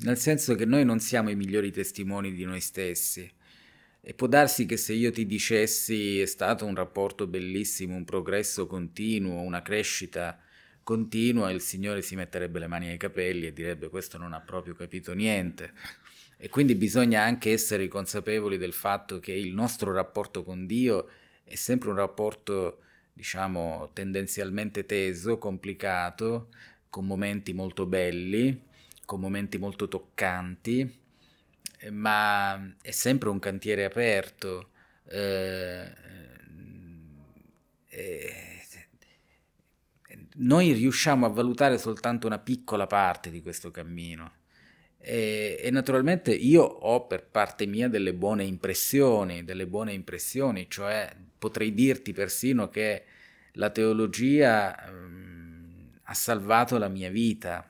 nel 0.00 0.18
senso 0.18 0.54
che 0.54 0.64
noi 0.64 0.84
non 0.84 1.00
siamo 1.00 1.30
i 1.30 1.36
migliori 1.36 1.70
testimoni 1.70 2.32
di 2.32 2.44
noi 2.44 2.60
stessi. 2.60 3.30
E 4.00 4.14
può 4.14 4.26
darsi 4.26 4.64
che 4.64 4.76
se 4.76 4.94
io 4.94 5.10
ti 5.10 5.26
dicessi 5.26 6.20
è 6.20 6.26
stato 6.26 6.64
un 6.64 6.74
rapporto 6.74 7.26
bellissimo, 7.26 7.94
un 7.94 8.04
progresso 8.04 8.66
continuo, 8.66 9.40
una 9.42 9.60
crescita 9.60 10.38
continua, 10.88 11.50
il 11.50 11.60
Signore 11.60 12.00
si 12.00 12.16
metterebbe 12.16 12.58
le 12.58 12.66
mani 12.66 12.88
ai 12.88 12.96
capelli 12.96 13.46
e 13.46 13.52
direbbe 13.52 13.90
questo 13.90 14.16
non 14.16 14.32
ha 14.32 14.40
proprio 14.40 14.74
capito 14.74 15.12
niente. 15.12 15.74
E 16.38 16.48
quindi 16.48 16.74
bisogna 16.76 17.22
anche 17.22 17.52
essere 17.52 17.88
consapevoli 17.88 18.56
del 18.56 18.72
fatto 18.72 19.20
che 19.20 19.32
il 19.32 19.52
nostro 19.52 19.92
rapporto 19.92 20.42
con 20.44 20.64
Dio 20.64 21.10
è 21.44 21.56
sempre 21.56 21.90
un 21.90 21.96
rapporto, 21.96 22.84
diciamo, 23.12 23.90
tendenzialmente 23.92 24.86
teso, 24.86 25.36
complicato, 25.36 26.48
con 26.88 27.04
momenti 27.04 27.52
molto 27.52 27.84
belli, 27.84 28.58
con 29.04 29.20
momenti 29.20 29.58
molto 29.58 29.88
toccanti, 29.88 31.00
ma 31.90 32.76
è 32.80 32.92
sempre 32.92 33.28
un 33.28 33.38
cantiere 33.38 33.84
aperto. 33.84 34.70
Eh, 35.04 35.92
eh, 37.88 38.57
noi 40.38 40.72
riusciamo 40.72 41.26
a 41.26 41.30
valutare 41.30 41.78
soltanto 41.78 42.26
una 42.26 42.38
piccola 42.38 42.86
parte 42.86 43.30
di 43.30 43.40
questo 43.40 43.70
cammino. 43.70 44.32
E, 44.98 45.58
e, 45.60 45.70
naturalmente 45.70 46.32
io 46.34 46.62
ho 46.62 47.06
per 47.06 47.24
parte 47.26 47.66
mia 47.66 47.88
delle 47.88 48.12
buone 48.14 48.44
impressioni, 48.44 49.44
delle 49.44 49.66
buone 49.66 49.92
impressioni, 49.92 50.66
cioè 50.68 51.14
potrei 51.38 51.72
dirti 51.72 52.12
persino 52.12 52.68
che 52.68 53.04
la 53.52 53.70
teologia 53.70 54.76
um, 54.90 55.90
ha 56.02 56.14
salvato 56.14 56.78
la 56.78 56.88
mia 56.88 57.10
vita. 57.10 57.68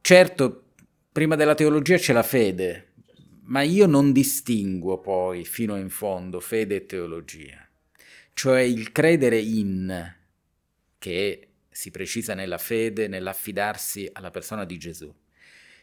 Certo, 0.00 0.64
prima 1.10 1.34
della 1.34 1.54
teologia 1.54 1.96
c'è 1.96 2.12
la 2.12 2.22
fede, 2.22 2.92
ma 3.44 3.62
io 3.62 3.86
non 3.86 4.12
distinguo 4.12 4.98
poi 5.00 5.44
fino 5.46 5.76
in 5.76 5.88
fondo 5.88 6.40
fede 6.40 6.76
e 6.76 6.86
teologia 6.86 7.63
cioè 8.34 8.60
il 8.60 8.92
credere 8.92 9.38
in, 9.38 10.14
che 10.98 11.48
si 11.70 11.90
precisa 11.90 12.34
nella 12.34 12.58
fede, 12.58 13.08
nell'affidarsi 13.08 14.08
alla 14.12 14.30
persona 14.30 14.64
di 14.64 14.76
Gesù. 14.76 15.12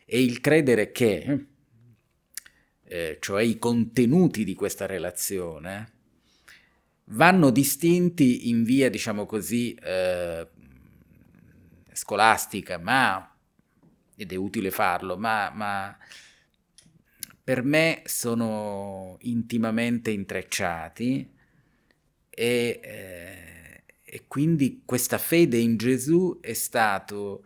E 0.05 0.21
il 0.21 0.41
credere 0.41 0.91
che, 0.91 1.45
eh, 2.83 3.17
cioè 3.19 3.41
i 3.41 3.57
contenuti 3.57 4.43
di 4.43 4.53
questa 4.53 4.85
relazione, 4.85 5.93
vanno 7.05 7.49
distinti 7.49 8.49
in 8.49 8.63
via, 8.63 8.89
diciamo 8.89 9.25
così, 9.25 9.73
eh, 9.73 10.47
scolastica, 11.93 12.77
ma, 12.77 13.33
ed 14.15 14.31
è 14.31 14.35
utile 14.35 14.71
farlo, 14.71 15.17
ma, 15.17 15.49
ma 15.53 15.97
per 17.43 17.63
me 17.63 18.01
sono 18.05 19.17
intimamente 19.21 20.11
intrecciati 20.11 21.39
e, 22.33 22.79
eh, 22.81 23.83
e 24.03 24.23
quindi 24.27 24.81
questa 24.85 25.17
fede 25.17 25.57
in 25.57 25.77
Gesù 25.77 26.39
è 26.41 26.53
stato 26.53 27.43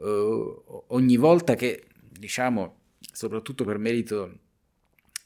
eh, 0.00 0.54
ogni 0.88 1.16
volta 1.16 1.54
che, 1.54 1.86
diciamo, 2.10 2.76
soprattutto 3.12 3.64
per 3.64 3.78
merito, 3.78 4.38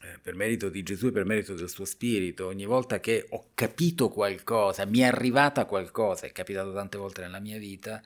eh, 0.00 0.18
per 0.20 0.34
merito 0.34 0.68
di 0.70 0.82
Gesù 0.82 1.08
e 1.08 1.12
per 1.12 1.26
merito 1.26 1.54
del 1.54 1.68
suo 1.68 1.84
spirito, 1.84 2.46
ogni 2.46 2.64
volta 2.64 3.00
che 3.00 3.26
ho 3.28 3.50
capito 3.54 4.08
qualcosa, 4.08 4.86
mi 4.86 5.00
è 5.00 5.04
arrivata 5.04 5.66
qualcosa, 5.66 6.26
è 6.26 6.32
capitato 6.32 6.72
tante 6.72 6.96
volte 6.98 7.20
nella 7.20 7.40
mia 7.40 7.58
vita, 7.58 8.02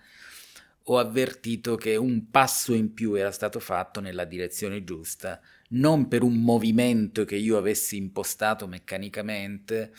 ho 0.89 0.99
avvertito 0.99 1.77
che 1.77 1.97
un 1.97 2.31
passo 2.31 2.73
in 2.75 2.95
più 2.95 3.15
era 3.15 3.33
stato 3.33 3.59
fatto 3.59 4.01
nella 4.01 4.25
direzione 4.25 4.85
giusta, 4.85 5.41
non 5.71 6.07
per 6.09 6.23
un 6.23 6.41
movimento 6.41 7.25
che 7.25 7.37
io 7.37 7.57
avessi 7.57 7.97
impostato 7.97 8.67
meccanicamente, 8.69 9.93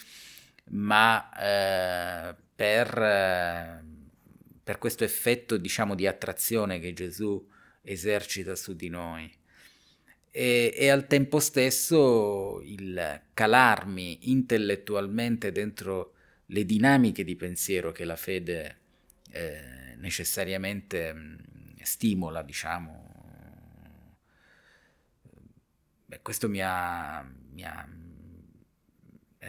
ma 0.70 1.30
eh, 1.38 2.36
per, 2.56 2.98
eh, 2.98 3.84
per, 4.64 4.78
questo 4.78 5.04
effetto, 5.04 5.58
diciamo, 5.58 5.96
di 5.96 6.08
attrazione 6.08 6.80
che 6.80 6.94
Gesù 6.94 7.48
esercita 7.82 8.56
su 8.56 8.76
di 8.76 8.90
noi. 8.90 9.32
E, 10.30 10.74
e 10.76 10.90
al 10.90 11.08
tempo 11.08 11.40
stesso 11.40 12.62
il 12.62 13.22
calarmi 13.34 14.30
intellettualmente 14.30 15.52
dentro 15.52 16.14
le 16.48 16.66
dinamiche 16.66 17.24
di 17.24 17.36
pensiero 17.36 17.92
che 17.92 18.06
la 18.06 18.16
fede 18.16 18.80
eh, 19.32 19.96
necessariamente 19.98 21.14
mh, 21.14 21.38
stimola, 21.82 22.44
diciamo. 22.44 23.06
Beh, 26.06 26.22
questo 26.22 26.48
mi 26.48 26.62
ha, 26.62 27.22
mi 27.52 27.64
ha 27.64 27.86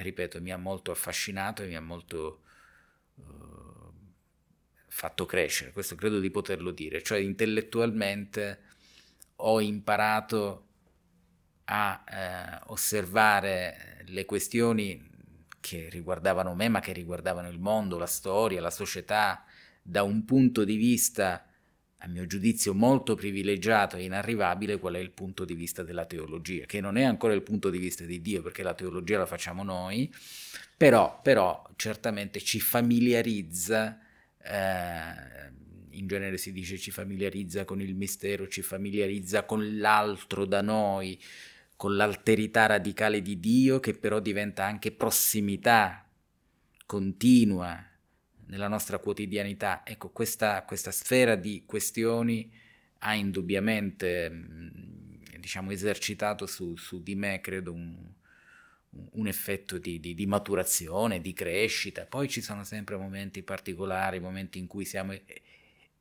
ripeto, 0.03 0.41
mi 0.41 0.53
ha 0.53 0.57
molto 0.57 0.91
affascinato 0.91 1.63
e 1.63 1.67
mi 1.67 1.77
ha 1.77 1.81
molto 1.81 2.43
uh, 3.15 3.93
fatto 4.87 5.27
crescere, 5.27 5.73
questo 5.73 5.95
credo 5.95 6.21
di 6.21 6.31
poterlo 6.31 6.71
dire, 6.71 7.03
cioè 7.03 7.19
intellettualmente 7.19 8.63
ho 9.37 9.61
imparato 9.61 10.67
a 11.71 12.05
eh, 12.07 12.61
osservare 12.67 14.03
le 14.07 14.25
questioni 14.25 15.07
che 15.61 15.89
riguardavano 15.91 16.55
me, 16.55 16.69
ma 16.69 16.81
che 16.81 16.93
riguardavano 16.93 17.49
il 17.49 17.59
mondo, 17.59 17.99
la 17.99 18.07
storia, 18.07 18.61
la 18.61 18.71
società, 18.71 19.45
da 19.83 20.03
un 20.03 20.25
punto 20.25 20.65
di 20.65 20.77
vista 20.77 21.48
a 22.01 22.07
mio 22.07 22.27
giudizio 22.27 22.75
molto 22.75 23.17
privilegiato 23.17 23.97
e 23.97 24.05
inarrivabile 24.05 24.79
qual 24.79 24.95
è 24.95 24.99
il 24.99 25.11
punto 25.11 25.45
di 25.45 25.55
vista 25.55 25.83
della 25.83 26.05
teologia, 26.05 26.65
che 26.65 26.81
non 26.81 26.97
è 26.97 27.03
ancora 27.03 27.33
il 27.33 27.43
punto 27.43 27.71
di 27.71 27.79
vista 27.79 28.05
di 28.05 28.21
Dio, 28.21 28.41
perché 28.41 28.63
la 28.63 28.75
teologia 28.75 29.19
la 29.19 29.27
facciamo 29.27 29.65
noi, 29.65 30.13
però, 30.77 31.21
però 31.21 31.69
certamente 31.75 32.41
ci 32.41 32.61
familiarizza, 32.61 33.99
eh, 34.41 35.51
in 35.91 36.07
genere 36.07 36.37
si 36.37 36.53
dice 36.53 36.79
ci 36.79 36.93
familiarizza 36.93 37.65
con 37.65 37.81
il 37.81 37.97
mistero, 37.97 38.47
ci 38.47 38.63
familiarizza 38.63 39.45
con 39.45 39.79
l'altro 39.79 40.45
da 40.45 40.63
noi, 40.63 41.21
con 41.75 41.97
l'alterità 41.97 42.67
radicale 42.67 43.23
di 43.23 43.41
Dio, 43.41 43.81
che 43.81 43.95
però 43.95 44.21
diventa 44.21 44.65
anche 44.65 44.93
prossimità 44.93 46.09
continua 46.87 47.88
nella 48.49 48.69
nostra 48.69 48.99
quotidianità. 48.99 49.83
Ecco, 49.85 50.11
questa, 50.11 50.63
questa 50.65 50.91
sfera 50.91 51.35
di 51.35 51.65
questioni 51.67 52.51
ha 53.01 53.15
indubbiamente, 53.15 54.31
mm, 54.31 55.39
diciamo, 55.39 55.71
esercitato 55.71 56.47
su, 56.47 56.77
su 56.77 57.03
di 57.03 57.15
me, 57.15 57.41
credo, 57.41 57.73
un, 57.73 57.97
un 59.13 59.27
effetto 59.27 59.79
di, 59.79 60.01
di, 60.01 60.15
di, 60.15 60.27
maturazione, 60.27 61.21
di 61.21 61.33
crescita. 61.33 62.07
Poi 62.07 62.29
ci 62.29 62.41
sono 62.41 62.65
sempre 62.65 62.97
momenti 62.97 63.43
particolari, 63.43 64.21
momenti 64.21 64.59
in 64.59 64.67
cui 64.67 64.85
siamo 64.85 65.15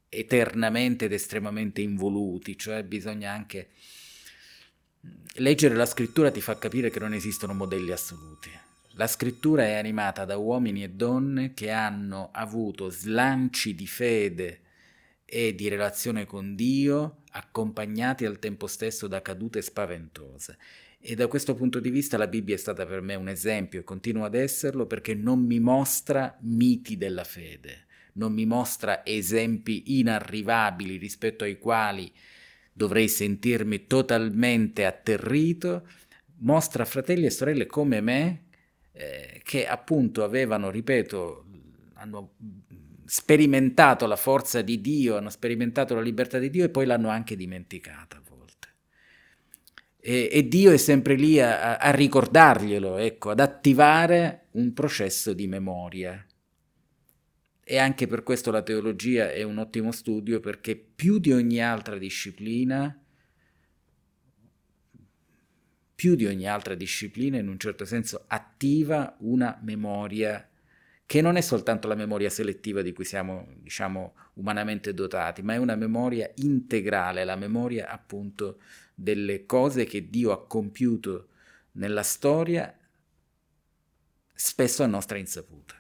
eternamente 0.10 1.06
ed 1.06 1.14
estremamente 1.14 1.82
involuti, 1.82 2.58
cioè 2.58 2.84
bisogna 2.84 3.32
anche... 3.32 3.70
Leggere 5.40 5.76
la 5.76 5.86
scrittura 5.86 6.32
ti 6.32 6.42
fa 6.42 6.58
capire 6.58 6.90
che 6.90 7.00
non 7.00 7.14
esistono 7.14 7.54
modelli 7.54 7.92
assoluti 7.92 8.50
la 8.98 9.06
scrittura 9.06 9.64
è 9.64 9.74
animata 9.74 10.26
da 10.26 10.38
uomini 10.38 10.84
e 10.84 10.90
donne 10.90 11.54
che 11.54 11.70
hanno 11.70 12.32
avuto 12.34 12.90
slanci 12.90 13.76
di 13.76 13.86
fede 13.86 14.62
e 15.24 15.54
di 15.54 15.68
relazione 15.68 16.26
con 16.26 16.56
Dio, 16.56 17.22
accompagnati 17.32 18.26
al 18.26 18.40
tempo 18.40 18.66
stesso 18.66 19.08
da 19.08 19.22
cadute 19.22 19.62
spaventose. 19.62 20.58
E 21.00 21.14
da 21.14 21.28
questo 21.28 21.54
punto 21.54 21.80
di 21.80 21.92
vista 21.92 22.18
la 22.18 22.26
Bibbia 22.26 22.56
è 22.56 22.58
stata 22.58 22.88
per 22.88 23.02
me 23.02 23.14
un 23.14 23.30
esempio 23.30 23.82
e 23.82 23.84
continua 23.84 24.26
ad 24.26 24.34
esserlo 24.34 24.88
perché 24.88 25.14
non 25.14 25.46
mi 25.46 25.60
mostra 25.60 26.36
miti 26.42 26.98
della 26.98 27.24
fede, 27.24 27.86
non 28.14 28.34
mi 28.34 28.48
mostra 28.48 29.06
esempi 29.06 30.00
inarrivabili 30.00 30.98
rispetto 30.98 31.44
ai 31.44 31.60
quali 31.60 32.12
dovrei 32.74 33.08
sentirmi 33.08 33.86
totalmente 33.86 34.86
atterrito, 34.86 35.88
mostra 36.40 36.84
fratelli 36.84 37.28
e 37.28 37.30
sorelle 37.30 37.68
come 37.68 38.02
me 38.02 38.46
eh, 38.98 39.42
che 39.44 39.68
appunto 39.68 40.24
avevano, 40.24 40.70
ripeto, 40.72 41.46
hanno 41.94 42.34
sperimentato 43.06 44.06
la 44.08 44.16
forza 44.16 44.62
di 44.62 44.82
Dio, 44.82 45.18
hanno 45.18 45.30
sperimentato 45.30 45.96
la 45.96 46.02
libertà 46.02 46.40
di 46.40 46.50
Dio 46.50 46.66
e 46.66 46.70
poi 46.70 46.86
l'hanno 46.86 47.10
anche 47.10 47.36
dimenticata 47.36 48.18
a 48.18 48.22
volte. 48.28 48.68
E, 50.00 50.30
e 50.32 50.48
Dio 50.48 50.72
è 50.72 50.78
sempre 50.78 51.16
lì 51.16 51.40
a, 51.40 51.78
a 51.78 51.92
ricordarglielo, 51.92 52.98
ecco, 52.98 53.30
ad 53.30 53.40
attivare 53.40 54.48
un 54.52 54.74
processo 54.74 55.34
di 55.34 55.48
memoria. 55.48 56.26
E 57.70 57.78
anche 57.78 58.08
per 58.08 58.24
questo 58.24 58.50
la 58.50 58.62
teologia 58.62 59.32
è 59.32 59.44
un 59.44 59.58
ottimo 59.58 59.92
studio 59.92 60.40
perché 60.40 60.76
più 60.76 61.20
di 61.20 61.34
ogni 61.34 61.62
altra 61.62 61.98
disciplina 61.98 62.98
più 65.98 66.14
di 66.14 66.28
ogni 66.28 66.48
altra 66.48 66.76
disciplina, 66.76 67.40
in 67.40 67.48
un 67.48 67.58
certo 67.58 67.84
senso, 67.84 68.26
attiva 68.28 69.16
una 69.22 69.58
memoria 69.64 70.48
che 71.08 71.22
non 71.22 71.38
è 71.38 71.42
soltanto 71.42 71.88
la 71.88 71.96
memoria 71.96 72.30
selettiva 72.30 72.84
di 72.84 72.94
cui 72.94 73.04
siamo, 73.04 73.48
diciamo, 73.56 74.14
umanamente 74.34 74.94
dotati, 74.94 75.42
ma 75.42 75.56
è 75.56 75.58
una 75.58 75.76
memoria 75.76 76.30
integrale, 76.36 77.26
la 77.26 77.36
memoria 77.36 77.90
appunto 77.90 78.60
delle 78.94 79.48
cose 79.48 79.86
che 79.86 80.08
Dio 80.08 80.32
ha 80.32 80.46
compiuto 80.46 81.30
nella 81.72 82.04
storia, 82.04 82.72
spesso 84.36 84.84
a 84.84 84.86
nostra 84.86 85.18
insaputa. 85.18 85.74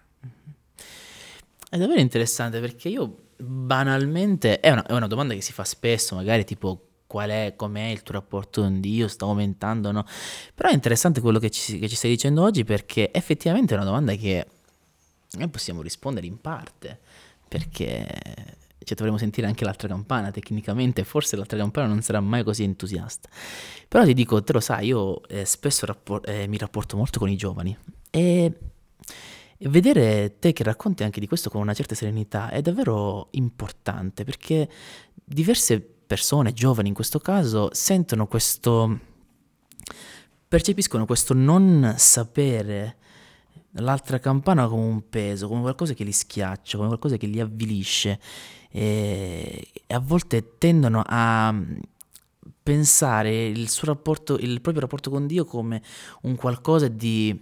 È 1.70 1.78
davvero 1.78 2.00
interessante 2.00 2.60
perché 2.60 2.90
io 2.90 3.34
banalmente, 3.38 4.62
è 4.62 4.72
una, 4.72 4.84
è 4.84 4.94
una 4.94 5.06
domanda 5.06 5.36
che 5.36 5.42
si 5.42 5.54
fa 5.54 5.64
spesso, 5.64 6.16
magari 6.16 6.44
tipo 6.44 6.87
qual 7.08 7.30
è, 7.30 7.54
com'è 7.56 7.86
il 7.86 8.04
tuo 8.04 8.15
rapporto 8.15 8.62
con 8.62 8.80
Dio, 8.80 9.08
sta 9.08 9.26
aumentando 9.26 9.91
no. 9.91 10.06
Però 10.54 10.70
è 10.70 10.74
interessante 10.74 11.22
quello 11.22 11.39
che 11.39 11.50
ci, 11.50 11.80
che 11.80 11.88
ci 11.88 11.96
stai 11.96 12.12
dicendo 12.12 12.43
oggi 12.43 12.63
perché 12.63 13.12
effettivamente 13.12 13.74
è 13.74 13.78
una 13.78 13.86
domanda 13.86 14.13
che 14.13 14.46
noi 15.32 15.48
possiamo 15.48 15.82
rispondere 15.82 16.28
in 16.28 16.39
parte, 16.39 17.00
perché 17.48 18.06
cioè, 18.84 18.96
dovremmo 18.96 19.17
sentire 19.17 19.48
anche 19.48 19.65
l'altra 19.65 19.88
campana, 19.88 20.32
tecnicamente 20.32 21.04
forse 21.04 21.36
l'altra 21.36 21.58
campana 21.58 21.88
non 21.88 22.02
sarà 22.02 22.20
mai 22.20 22.43
così 22.43 22.63
entusiasta. 22.63 23.30
Però 23.88 24.04
ti 24.04 24.13
dico, 24.13 24.43
te 24.43 24.54
lo 24.54 24.60
sai, 24.60 24.88
io 24.88 25.26
eh, 25.28 25.46
spesso 25.46 25.86
rappor- 25.86 26.28
eh, 26.28 26.48
mi 26.48 26.58
rapporto 26.58 26.98
molto 26.98 27.20
con 27.20 27.30
i 27.30 27.36
giovani 27.36 27.76
e... 28.12 28.54
E 29.60 29.70
vedere 29.70 30.38
te 30.38 30.54
che 30.54 30.62
racconti 30.62 31.04
anche 31.04 31.20
di 31.20 31.26
questo 31.26 31.50
con 31.50 31.60
una 31.60 31.74
certa 31.74 31.96
serenità 31.96 32.52
è 32.52 32.62
davvero 32.62 33.30
importante 33.32 34.24
perché 34.24 34.70
diverse 35.15 35.97
persone 36.08 36.54
giovani 36.54 36.88
in 36.88 36.93
questo 36.93 37.20
caso 37.20 37.70
sentono 37.74 38.28
questo, 38.28 39.00
percepiscono 40.48 41.06
questo 41.06 41.34
non 41.34 41.93
sapere 41.98 42.96
l'altra 43.74 44.17
campana 44.20 44.67
come 44.67 44.86
un 44.86 45.10
peso, 45.10 45.48
come 45.48 45.62
qualcosa 45.62 45.93
che 45.93 46.04
li 46.04 46.12
schiaccia, 46.12 46.78
come 46.78 46.88
qualcosa 46.88 47.17
che 47.17 47.28
li 47.28 47.39
avvilisce 47.39 48.20
e, 48.70 49.67
a 49.88 50.00
volte 50.00 50.58
tendono 50.58 51.04
a 51.06 51.54
pensare 52.63 53.48
il 53.48 53.70
rapporto, 53.84 54.38
il 54.38 54.62
proprio 54.62 54.82
rapporto 54.82 55.10
con 55.10 55.28
Dio 55.28 55.46
come 55.46 55.82
un 56.22 56.36
qualcosa 56.36 56.88
di... 56.88 57.39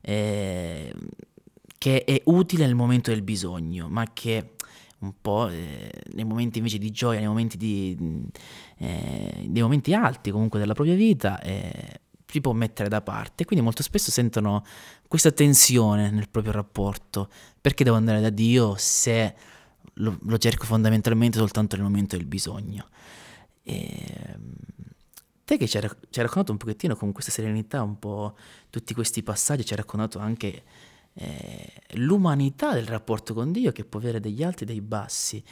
Eh, 0.00 0.92
che 1.78 2.04
è 2.04 2.22
utile 2.26 2.64
nel 2.64 2.76
momento 2.76 3.10
del 3.10 3.22
bisogno, 3.22 3.88
ma 3.88 4.06
che 4.12 4.52
un 5.02 5.12
po' 5.20 5.48
eh, 5.48 5.90
nei 6.12 6.24
momenti 6.24 6.58
invece 6.58 6.78
di 6.78 6.90
gioia, 6.90 7.18
nei 7.18 7.28
momenti, 7.28 7.56
di, 7.56 7.96
eh, 8.78 9.44
nei 9.48 9.62
momenti 9.62 9.94
alti 9.94 10.30
comunque 10.30 10.58
della 10.58 10.74
propria 10.74 10.94
vita, 10.94 11.40
eh, 11.40 12.00
si 12.26 12.40
può 12.40 12.52
mettere 12.52 12.88
da 12.88 13.02
parte. 13.02 13.44
Quindi 13.44 13.64
molto 13.64 13.82
spesso 13.82 14.10
sentono 14.10 14.64
questa 15.06 15.30
tensione 15.30 16.10
nel 16.10 16.28
proprio 16.30 16.52
rapporto. 16.52 17.28
Perché 17.60 17.84
devo 17.84 17.96
andare 17.96 18.20
da 18.20 18.30
Dio 18.30 18.74
se 18.78 19.34
lo, 19.94 20.18
lo 20.22 20.38
cerco 20.38 20.64
fondamentalmente 20.64 21.38
soltanto 21.38 21.76
nel 21.76 21.84
momento 21.84 22.16
del 22.16 22.26
bisogno? 22.26 22.88
E, 23.62 24.32
ehm, 24.32 24.54
te 25.44 25.58
che 25.58 25.68
ci 25.68 25.76
hai 25.76 25.82
raccontato 25.82 26.52
un 26.52 26.58
pochettino 26.58 26.96
con 26.96 27.12
questa 27.12 27.30
serenità 27.30 27.82
un 27.82 27.98
po' 27.98 28.36
tutti 28.70 28.94
questi 28.94 29.22
passaggi, 29.22 29.64
ci 29.64 29.72
hai 29.72 29.78
raccontato 29.80 30.18
anche 30.18 30.62
eh, 31.14 31.72
l'umanità 31.94 32.72
del 32.72 32.86
rapporto 32.86 33.34
con 33.34 33.52
Dio 33.52 33.72
che 33.72 33.84
può 33.84 34.00
avere 34.00 34.20
degli 34.20 34.42
alti 34.42 34.62
e 34.62 34.66
dei 34.66 34.80
bassi. 34.80 35.42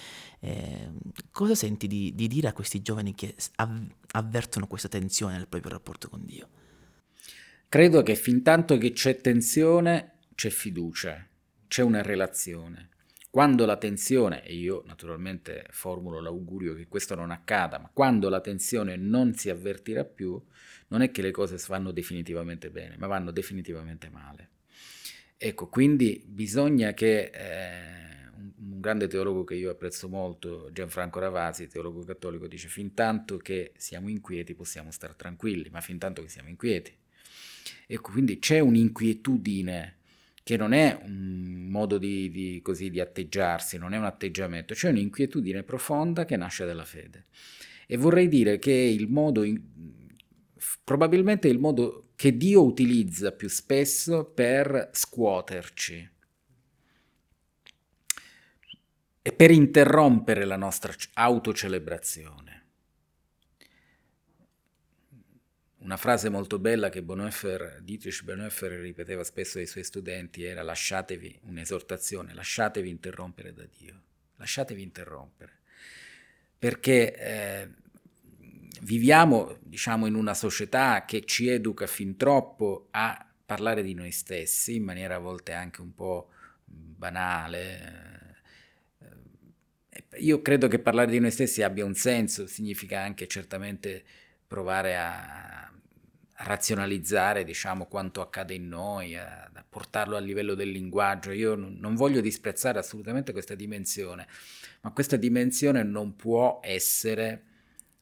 Eh, 0.41 0.91
cosa 1.31 1.55
senti 1.55 1.87
di, 1.87 2.15
di, 2.15 2.29
dire 2.29 2.49
a 2.49 2.53
questi 2.53 2.81
giovani 2.81 3.15
che 3.15 3.35
av- 3.57 3.95
avvertono 4.13 4.67
questa 4.67 4.89
tensione 4.89 5.37
nel 5.37 5.49
proprio 5.49 5.73
rapporto 5.73 6.09
con 6.09 6.25
Dio? 6.25 6.49
Credo 7.69 8.03
che 8.03 8.15
fin 8.17 8.43
tanto 8.43 8.79
che 8.79 8.93
c'è 8.93 9.21
tensione 9.21 10.19
c'è 10.35 10.51
fiducia, 10.51 11.27
c'è 11.69 11.83
una 11.83 12.03
relazione. 12.03 12.89
Quando 13.31 13.65
la 13.65 13.77
tensione, 13.77 14.43
e 14.43 14.55
io 14.55 14.83
naturalmente 14.87 15.67
formulo 15.71 16.21
l'augurio 16.21 16.75
che 16.75 16.89
questo 16.89 17.15
non 17.15 17.31
accada, 17.31 17.79
ma 17.79 17.89
quando 17.93 18.29
la 18.29 18.41
tensione 18.41 18.97
non 18.97 19.35
si 19.35 19.51
avvertirà 19.51 20.05
più, 20.05 20.43
non 20.89 21.03
è 21.03 21.13
che 21.13 21.23
le 21.23 21.31
cose 21.31 21.63
vanno 21.69 21.93
definitivamente 21.93 22.71
bene, 22.71 22.97
ma 22.97 23.07
vanno 23.07 23.31
definitivamente 23.31 24.09
male. 24.09 24.50
Ecco, 25.43 25.69
quindi 25.69 26.23
bisogna 26.27 26.93
che 26.93 27.31
eh, 27.33 28.29
un, 28.37 28.79
grande 28.79 29.09
teologo 29.09 29.43
che 29.43 29.55
io 29.55 29.71
apprezzo 29.71 30.07
molto, 30.07 30.69
Gianfranco 30.71 31.19
Ravasi, 31.19 31.67
teologo 31.67 32.05
cattolico, 32.05 32.47
dice 32.47 32.69
fin 32.69 32.93
tanto 32.93 33.39
che 33.39 33.73
siamo 33.79 34.11
inquieti 34.11 34.55
possiamo 34.55 34.91
stare 34.91 35.15
tranquilli, 35.17 35.71
ma 35.71 35.81
fin 35.81 35.97
tanto 35.97 36.21
che 36.21 36.29
siamo 36.29 36.51
inquieti. 36.51 36.95
Ecco, 37.87 38.13
quindi 38.13 38.39
c'è 38.39 38.59
un'inquietudine 38.59 39.97
che 40.43 40.59
non 40.59 40.75
è 40.75 41.01
un 41.05 41.69
modo 41.71 41.97
di, 41.97 42.31
di, 42.31 42.61
così, 42.63 42.91
di 42.91 43.01
atteggiarsi, 43.01 43.79
non 43.79 43.95
è 43.95 43.97
un 43.97 44.05
atteggiamento, 44.05 44.75
c'è 44.75 44.91
un'inquietudine 44.91 45.63
profonda 45.63 46.27
che 46.27 46.37
nasce 46.37 46.67
dalla 46.67 46.85
fede. 46.85 47.29
E 47.87 47.97
vorrei 47.97 48.29
dire 48.29 48.59
che 48.59 48.73
il 48.73 49.09
modo, 49.09 49.43
in, 49.43 49.59
probabilmente 50.85 51.49
il 51.49 51.59
modo 51.59 52.10
che 52.21 52.37
Dio 52.37 52.63
utilizza 52.63 53.33
più 53.33 53.49
spesso 53.49 54.27
per 54.27 54.91
scuoterci 54.93 56.11
e 59.23 59.33
per 59.33 59.51
interrompere 59.51 60.45
la 60.45 60.57
nostra 60.57 60.93
autocelebrazione. 61.15 62.67
Una 65.79 65.97
frase 65.97 66.29
molto 66.29 66.59
bella 66.59 66.91
che 66.91 67.03
Bonhoeffer, 67.03 67.81
Dietrich 67.81 68.23
Bonhoeffer 68.23 68.73
ripeteva 68.73 69.25
spesso 69.25 69.57
ai 69.57 69.67
suoi 69.67 69.85
studenti 69.85 70.45
era 70.45 70.61
lasciatevi, 70.61 71.41
un'esortazione, 71.45 72.35
lasciatevi 72.35 72.91
interrompere 72.91 73.55
da 73.55 73.65
Dio, 73.65 74.03
lasciatevi 74.37 74.83
interrompere. 74.83 75.61
Perché 76.59 77.17
eh, 77.17 77.71
viviamo, 78.81 79.57
diciamo, 79.63 80.07
in 80.07 80.15
una 80.15 80.35
società 80.35 81.05
che 81.05 81.25
ci 81.25 81.49
educa 81.49 81.87
fin 81.87 82.17
troppo 82.17 82.89
a 82.91 83.27
parlare 83.45 83.83
di 83.83 83.95
noi 83.95 84.11
stessi 84.11 84.77
in 84.77 84.85
maniera 84.85 85.17
a 85.17 85.19
volte 85.19 85.53
anche 85.53 85.81
un 85.81 85.95
po' 85.95 86.31
banale. 86.65 88.37
Eh, 89.91 90.21
io 90.21 90.41
credo 90.43 90.69
che 90.69 90.79
parlare 90.79 91.11
di 91.11 91.19
noi 91.19 91.31
stessi 91.31 91.63
abbia 91.63 91.85
un 91.85 91.95
senso, 91.95 92.47
significa 92.47 93.01
anche 93.01 93.27
certamente 93.27 94.05
provare 94.47 94.97
a, 94.97 95.73
razionalizzare 96.43 97.45
diciamo, 97.45 97.87
quanto 97.87 98.21
accade 98.21 98.55
in 98.55 98.69
noi, 98.69 99.17
a, 99.17 99.51
a, 99.53 99.65
portarlo 99.69 100.17
a 100.17 100.21
livello 100.21 100.55
del 100.55 100.71
linguaggio. 100.71 101.33
Io 101.33 101.55
non, 101.55 101.77
non 101.79 101.95
voglio 101.95 102.21
disprezzare 102.21 102.79
assolutamente 102.79 103.33
questa 103.33 103.55
dimensione, 103.55 104.27
ma 104.83 104.91
questa 104.93 105.17
dimensione 105.17 105.83
non 105.83 106.17
può 106.17 106.61
essere 106.63 107.45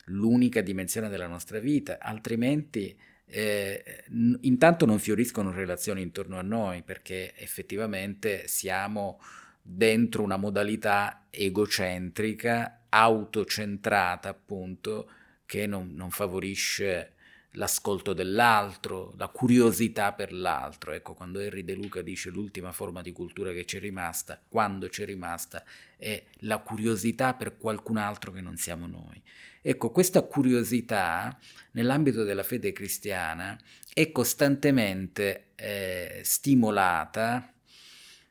l'unica 0.08 0.60
dimensione 0.60 1.08
della 1.08 1.26
nostra 1.26 1.58
vita, 1.58 1.98
altrimenti 2.00 2.96
eh, 3.30 4.04
intanto 4.40 4.86
non 4.86 4.98
fioriscono 4.98 5.52
relazioni 5.52 6.00
intorno 6.00 6.38
a 6.38 6.42
noi 6.42 6.82
perché 6.82 7.34
effettivamente 7.36 8.46
siamo 8.46 9.20
dentro 9.60 10.22
una 10.22 10.38
modalità 10.38 11.26
egocentrica, 11.30 12.84
autocentrata 12.88 14.30
appunto, 14.30 15.10
che 15.44 15.66
non, 15.66 15.92
non 15.94 16.10
favorisce 16.10 17.12
l'ascolto 17.52 18.12
dell'altro, 18.12 19.14
la 19.16 19.28
curiosità 19.28 20.12
per 20.12 20.32
l'altro. 20.32 20.92
Ecco, 20.92 21.14
quando 21.14 21.40
Henry 21.40 21.64
De 21.64 21.74
Luca 21.74 22.02
dice 22.02 22.30
l'ultima 22.30 22.72
forma 22.72 23.02
di 23.02 23.12
cultura 23.12 23.52
che 23.52 23.64
c'è 23.64 23.78
rimasta, 23.78 24.40
quando 24.48 24.88
c'è 24.88 25.04
rimasta, 25.04 25.64
è 25.96 26.22
la 26.40 26.58
curiosità 26.58 27.34
per 27.34 27.58
qualcun 27.58 27.96
altro 27.96 28.32
che 28.32 28.40
non 28.40 28.56
siamo 28.56 28.86
noi. 28.86 29.20
Ecco, 29.60 29.90
questa 29.90 30.22
curiosità 30.22 31.38
nell'ambito 31.72 32.24
della 32.24 32.42
fede 32.42 32.72
cristiana 32.72 33.58
è 33.92 34.12
costantemente 34.12 35.48
eh, 35.56 36.20
stimolata, 36.22 37.52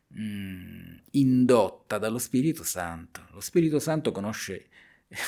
mh, 0.08 0.22
mm, 0.22 0.96
indotta 1.12 1.98
dallo 1.98 2.18
Spirito 2.18 2.63
Santo. 2.63 3.28
Lo 3.32 3.42
Spirito 3.42 3.80
Santo 3.80 4.12
conosce 4.12 4.68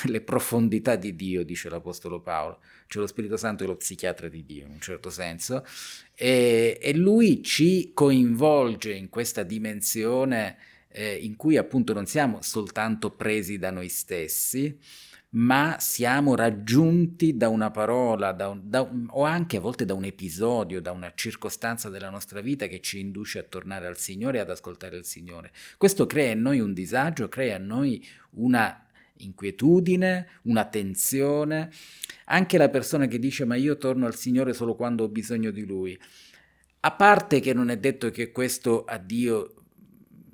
le 0.04 0.20
profondità 0.20 0.96
di 0.96 1.14
Dio, 1.16 1.44
dice 1.44 1.68
l'Apostolo 1.68 2.20
Paolo, 2.20 2.60
cioè 2.86 3.02
lo 3.02 3.08
Spirito 3.08 3.36
Santo 3.36 3.64
è 3.64 3.66
lo 3.66 3.76
psichiatra 3.76 4.28
di 4.28 4.44
Dio 4.44 4.66
in 4.66 4.72
un 4.72 4.80
certo 4.80 5.10
senso, 5.10 5.64
e, 6.14 6.78
e 6.80 6.94
lui 6.94 7.42
ci 7.42 7.92
coinvolge 7.94 8.92
in 8.92 9.08
questa 9.08 9.42
dimensione 9.42 10.56
eh, 10.88 11.14
in 11.14 11.36
cui 11.36 11.56
appunto 11.56 11.92
non 11.92 12.06
siamo 12.06 12.42
soltanto 12.42 13.10
presi 13.10 13.58
da 13.58 13.70
noi 13.70 13.88
stessi, 13.88 14.78
ma 15.32 15.76
siamo 15.78 16.34
raggiunti 16.34 17.36
da 17.36 17.48
una 17.48 17.70
parola 17.70 18.32
da 18.32 18.48
un, 18.48 18.62
da 18.64 18.82
o 19.10 19.22
anche 19.22 19.58
a 19.58 19.60
volte 19.60 19.84
da 19.84 19.94
un 19.94 20.04
episodio, 20.04 20.80
da 20.80 20.90
una 20.90 21.12
circostanza 21.14 21.88
della 21.88 22.10
nostra 22.10 22.40
vita 22.40 22.66
che 22.66 22.80
ci 22.80 22.98
induce 22.98 23.38
a 23.38 23.44
tornare 23.44 23.86
al 23.86 23.96
Signore 23.96 24.38
e 24.38 24.40
ad 24.40 24.50
ascoltare 24.50 24.96
il 24.96 25.04
Signore. 25.04 25.52
Questo 25.76 26.06
crea 26.06 26.32
in 26.32 26.40
noi 26.40 26.58
un 26.58 26.72
disagio, 26.72 27.28
crea 27.28 27.58
in 27.58 27.66
noi 27.66 28.04
una 28.30 28.86
inquietudine, 29.18 30.28
una 30.42 30.64
tensione. 30.64 31.70
Anche 32.24 32.58
la 32.58 32.68
persona 32.68 33.06
che 33.06 33.20
dice 33.20 33.44
ma 33.44 33.54
io 33.54 33.76
torno 33.76 34.06
al 34.06 34.16
Signore 34.16 34.52
solo 34.52 34.74
quando 34.74 35.04
ho 35.04 35.08
bisogno 35.08 35.52
di 35.52 35.64
Lui. 35.64 35.98
A 36.80 36.92
parte 36.92 37.38
che 37.38 37.52
non 37.52 37.70
è 37.70 37.76
detto 37.76 38.10
che 38.10 38.32
questo 38.32 38.84
a 38.84 38.98
Dio 38.98 39.54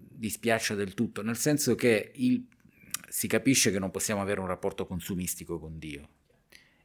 dispiaccia 0.08 0.74
del 0.74 0.94
tutto, 0.94 1.20
nel 1.22 1.36
senso 1.36 1.74
che 1.74 2.12
il 2.14 2.46
si 3.08 3.26
capisce 3.28 3.70
che 3.70 3.78
non 3.78 3.90
possiamo 3.90 4.20
avere 4.20 4.40
un 4.40 4.46
rapporto 4.46 4.86
consumistico 4.86 5.58
con 5.58 5.78
Dio 5.78 6.08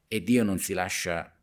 e 0.07 0.23
Dio 0.23 0.43
non 0.43 0.59
si 0.59 0.73
lascia 0.73 1.35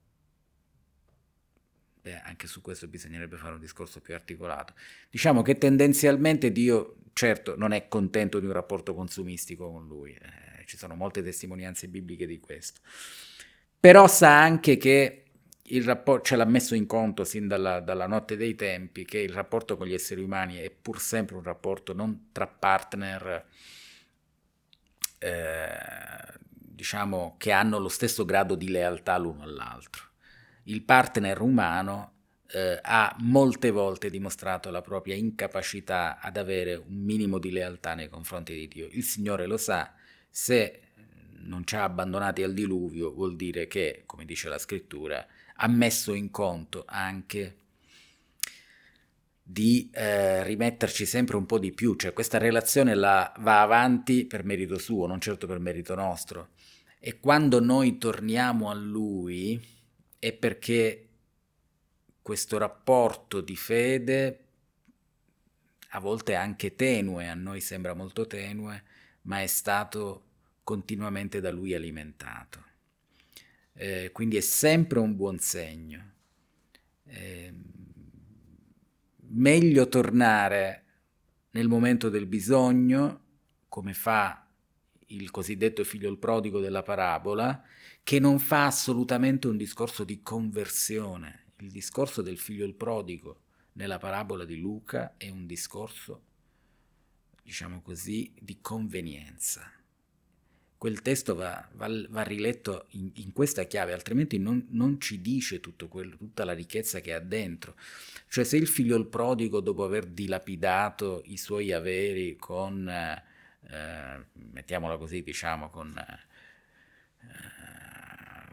Beh, 2.01 2.21
anche 2.21 2.47
su 2.47 2.61
questo 2.61 2.87
bisognerebbe 2.87 3.37
fare 3.37 3.55
un 3.55 3.61
discorso 3.61 4.01
più 4.01 4.15
articolato. 4.15 4.73
Diciamo 5.11 5.43
che 5.43 5.59
tendenzialmente 5.59 6.53
Dio, 6.53 6.99
certo, 7.13 7.57
non 7.57 7.73
è 7.73 7.89
contento 7.89 8.39
di 8.41 8.47
un 8.47 8.53
rapporto 8.53 8.95
consumistico 8.95 9.71
con 9.71 9.87
Lui, 9.87 10.13
eh, 10.13 10.65
ci 10.65 10.77
sono 10.77 10.95
molte 10.95 11.23
testimonianze 11.23 11.89
bibliche 11.89 12.27
di 12.27 12.39
questo. 12.41 12.81
Però 13.79 14.07
sa 14.07 14.41
anche 14.41 14.77
che 14.77 15.25
il 15.63 15.85
rapporto, 15.85 16.25
ce 16.25 16.37
l'ha 16.37 16.45
messo 16.45 16.75
in 16.75 16.87
conto 16.87 17.25
sin 17.25 17.47
dalla, 17.47 17.81
dalla, 17.81 18.07
notte 18.07 18.37
dei 18.37 18.55
tempi, 18.55 19.05
che 19.05 19.19
il 19.19 19.33
rapporto 19.33 19.77
con 19.77 19.87
gli 19.87 19.95
esseri 19.95 20.23
umani 20.23 20.57
è 20.57 20.71
pur 20.71 21.01
sempre 21.01 21.37
un 21.37 21.43
rapporto 21.43 21.93
non 21.93 22.29
tra 22.33 22.47
partner 22.47 23.45
eh, 25.19 26.39
diciamo 26.41 27.35
che 27.39 27.53
hanno 27.53 27.79
lo 27.79 27.89
stesso 27.89 28.25
grado 28.25 28.55
di 28.55 28.69
lealtà 28.69 29.17
l'uno 29.19 29.43
all'altro. 29.43 30.05
Il 30.65 30.83
partner 30.83 31.41
umano 31.41 32.13
eh, 32.51 32.79
ha 32.81 33.15
molte 33.21 33.71
volte 33.71 34.11
dimostrato 34.11 34.71
la 34.71 34.81
propria 34.81 35.15
incapacità 35.15 36.19
ad 36.21 36.37
avere 36.37 36.75
un 36.75 36.95
minimo 36.95 37.39
di 37.39 37.51
lealtà 37.51 37.95
nei 37.95 38.09
confronti 38.09 38.55
di 38.55 38.69
Dio. 38.69 38.89
Il 38.91 39.05
Signore 39.05 39.47
lo 39.47 39.57
sa, 39.57 39.95
se 40.31 40.83
non 41.41 41.65
ci 41.67 41.77
ha 41.77 41.85
abbandonati 41.85 42.43
al 42.43 42.53
diluvio 42.53 43.13
vuol 43.13 43.37
dire 43.37 43.67
che, 43.67 44.03
come 44.07 44.25
dice 44.25 44.49
la 44.49 44.59
scrittura, 44.59 45.27
ha 45.57 45.69
messo 45.69 46.13
in 46.13 46.31
conto 46.31 46.85
anche 46.87 47.58
di 49.51 49.89
eh, 49.95 50.45
rimetterci 50.45 51.07
sempre 51.07 51.37
un 51.39 51.47
po' 51.47 51.59
di 51.59 51.73
più, 51.73 51.95
cioè 51.95 52.13
questa 52.13 52.37
relazione 52.37 52.95
la 52.95 53.33
va 53.39 53.63
avanti 53.63 54.27
per 54.27 54.45
merito 54.45 54.77
suo, 54.77 55.07
non 55.07 55.23
certo 55.23 55.47
per 55.47 55.59
merito 55.59 55.95
nostro. 55.95 56.51
E 56.99 57.19
quando 57.19 57.59
noi 57.59 57.97
torniamo 57.97 58.69
a 58.69 58.75
lui 58.75 59.59
è 60.19 60.35
perché 60.35 61.09
questo 62.21 62.59
rapporto 62.59 63.41
di 63.41 63.57
fede 63.57 64.45
a 65.93 65.99
volte 65.99 66.35
anche 66.35 66.75
tenue, 66.75 67.27
a 67.27 67.35
noi 67.35 67.63
sembra 67.63 67.95
molto 67.95 68.27
tenue, 68.27 68.83
ma 69.23 69.41
è 69.41 69.47
stato 69.47 70.25
continuamente 70.63 71.41
da 71.41 71.51
lui 71.51 71.73
alimentato. 71.73 72.65
Eh, 73.73 74.11
quindi 74.13 74.37
è 74.37 74.43
sempre 74.43 74.99
un 74.99 75.17
buon 75.17 75.39
segno. 75.39 76.13
Eh, 77.07 77.55
meglio 79.31 79.89
tornare 79.89 80.85
nel 81.51 81.69
momento 81.69 82.09
del 82.09 82.27
bisogno, 82.27 83.25
come 83.69 83.95
fa 83.95 84.47
il 85.07 85.31
cosiddetto 85.31 85.85
figlio 85.85 86.11
il 86.11 86.19
prodigo 86.19 86.61
della 86.61 86.83
parabola, 86.83 87.63
che 88.03 88.19
non 88.19 88.39
fa 88.39 88.67
assolutamente 88.67 89.49
un 89.49 89.57
discorso 89.57 90.05
di 90.05 90.23
conversione. 90.23 91.53
Il 91.59 91.71
discorso 91.71 92.23
del 92.23 92.39
figlio 92.39 92.65
il 92.65 92.75
prodigo 92.75 93.43
nella 93.73 93.99
parabola 93.99 94.45
di 94.45 94.57
Luca 94.57 95.15
è 95.17 95.29
un 95.31 95.47
discorso, 95.47 96.23
diciamo 97.43 97.81
così, 97.81 98.33
di 98.39 98.59
convenienza. 98.61 99.78
Quel 100.79 101.03
testo 101.03 101.35
va, 101.35 101.69
va, 101.73 101.89
va 102.09 102.23
riletto 102.23 102.87
in, 102.91 103.11
in, 103.15 103.33
questa 103.33 103.65
chiave, 103.65 103.93
altrimenti 103.93 104.39
non, 104.39 104.65
non 104.71 105.01
ci 105.01 105.21
dice 105.21 105.61
quello, 105.89 106.17
tutta 106.17 106.45
la 106.45 106.53
ricchezza 106.53 107.01
che 107.01 107.13
ha 107.13 107.19
dentro. 107.19 107.75
Cioè 108.29 108.45
se 108.45 108.57
il 108.57 108.69
figlio 108.69 108.97
il 108.97 109.07
prodigo, 109.07 109.59
dopo 109.61 109.83
aver 109.83 110.07
dilapidato 110.07 111.23
i 111.25 111.37
suoi 111.37 111.73
averi 111.73 112.37
con, 112.37 112.89
eh, 112.89 114.25
mettiamola 114.33 114.97
così, 114.97 115.23
diciamo, 115.23 115.69
con... 115.69 115.95
Eh, 115.99 116.27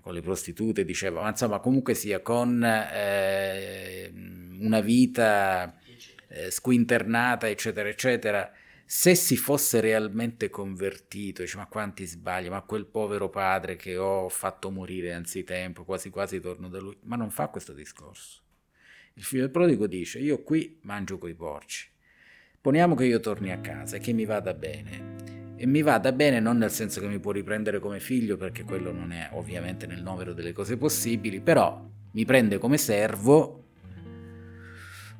con 0.06 0.14
le 0.14 0.22
prostitute, 0.22 0.86
diceva, 0.86 1.24
ma 1.24 1.30
insomma 1.30 1.58
comunque 1.58 1.96
sia 1.96 2.22
con 2.22 2.64
eh, 2.64 4.12
una 4.60 4.80
vita 4.80 5.80
eh, 6.28 6.52
squinternata, 6.52 7.50
eccetera, 7.50 7.90
eccetera, 7.90 8.52
se 8.88 9.16
si 9.16 9.36
fosse 9.36 9.82
realmente 9.82 10.52
convertito, 10.52 11.42
dice, 11.42 11.58
ma 11.58 11.66
quanti 11.66 12.06
sbagli, 12.06 12.50
ma 12.50 12.62
quel 12.62 12.86
povero 12.86 13.30
padre 13.30 13.76
che 13.76 13.98
ho 13.98 14.30
fatto 14.30 14.70
morire 14.70 15.12
anzitempo, 15.12 15.84
quasi 15.84 16.12
quasi 16.12 16.40
torno 16.40 16.70
da 16.70 16.80
lui, 16.80 16.96
ma 17.02 17.16
non 17.16 17.32
fa 17.32 17.48
questo 17.48 17.74
discorso. 17.74 18.42
Il 19.16 19.24
figlio 19.24 19.42
del 19.42 19.52
prodigo 19.52 19.88
dice, 19.88 20.20
io 20.20 20.44
qui 20.44 20.78
mangio 20.82 21.18
coi 21.18 21.34
porci, 21.34 21.90
poniamo 22.62 22.94
che 22.94 23.06
io 23.06 23.20
torni 23.20 23.52
a 23.52 23.60
casa 23.60 23.96
e 23.96 24.00
che 24.00 24.14
mi 24.14 24.26
vada 24.26 24.54
bene, 24.54 25.56
e 25.56 25.66
mi 25.66 25.82
vada 25.82 26.12
bene 26.12 26.40
non 26.40 26.58
nel 26.58 26.70
senso 26.70 27.00
che 27.00 27.08
mi 27.08 27.20
può 27.20 27.32
riprendere 27.32 27.80
come 27.80 28.00
figlio, 28.00 28.38
perché 28.38 28.64
quello 28.64 28.92
non 28.92 29.12
è 29.12 29.30
ovviamente 29.32 29.88
nel 29.88 30.04
novero 30.04 30.34
delle 30.34 30.54
cose 30.54 30.78
possibili, 30.78 31.42
però 31.42 31.84
mi 32.12 32.24
prende 32.24 32.60
come 32.60 32.78
servo 32.78 33.65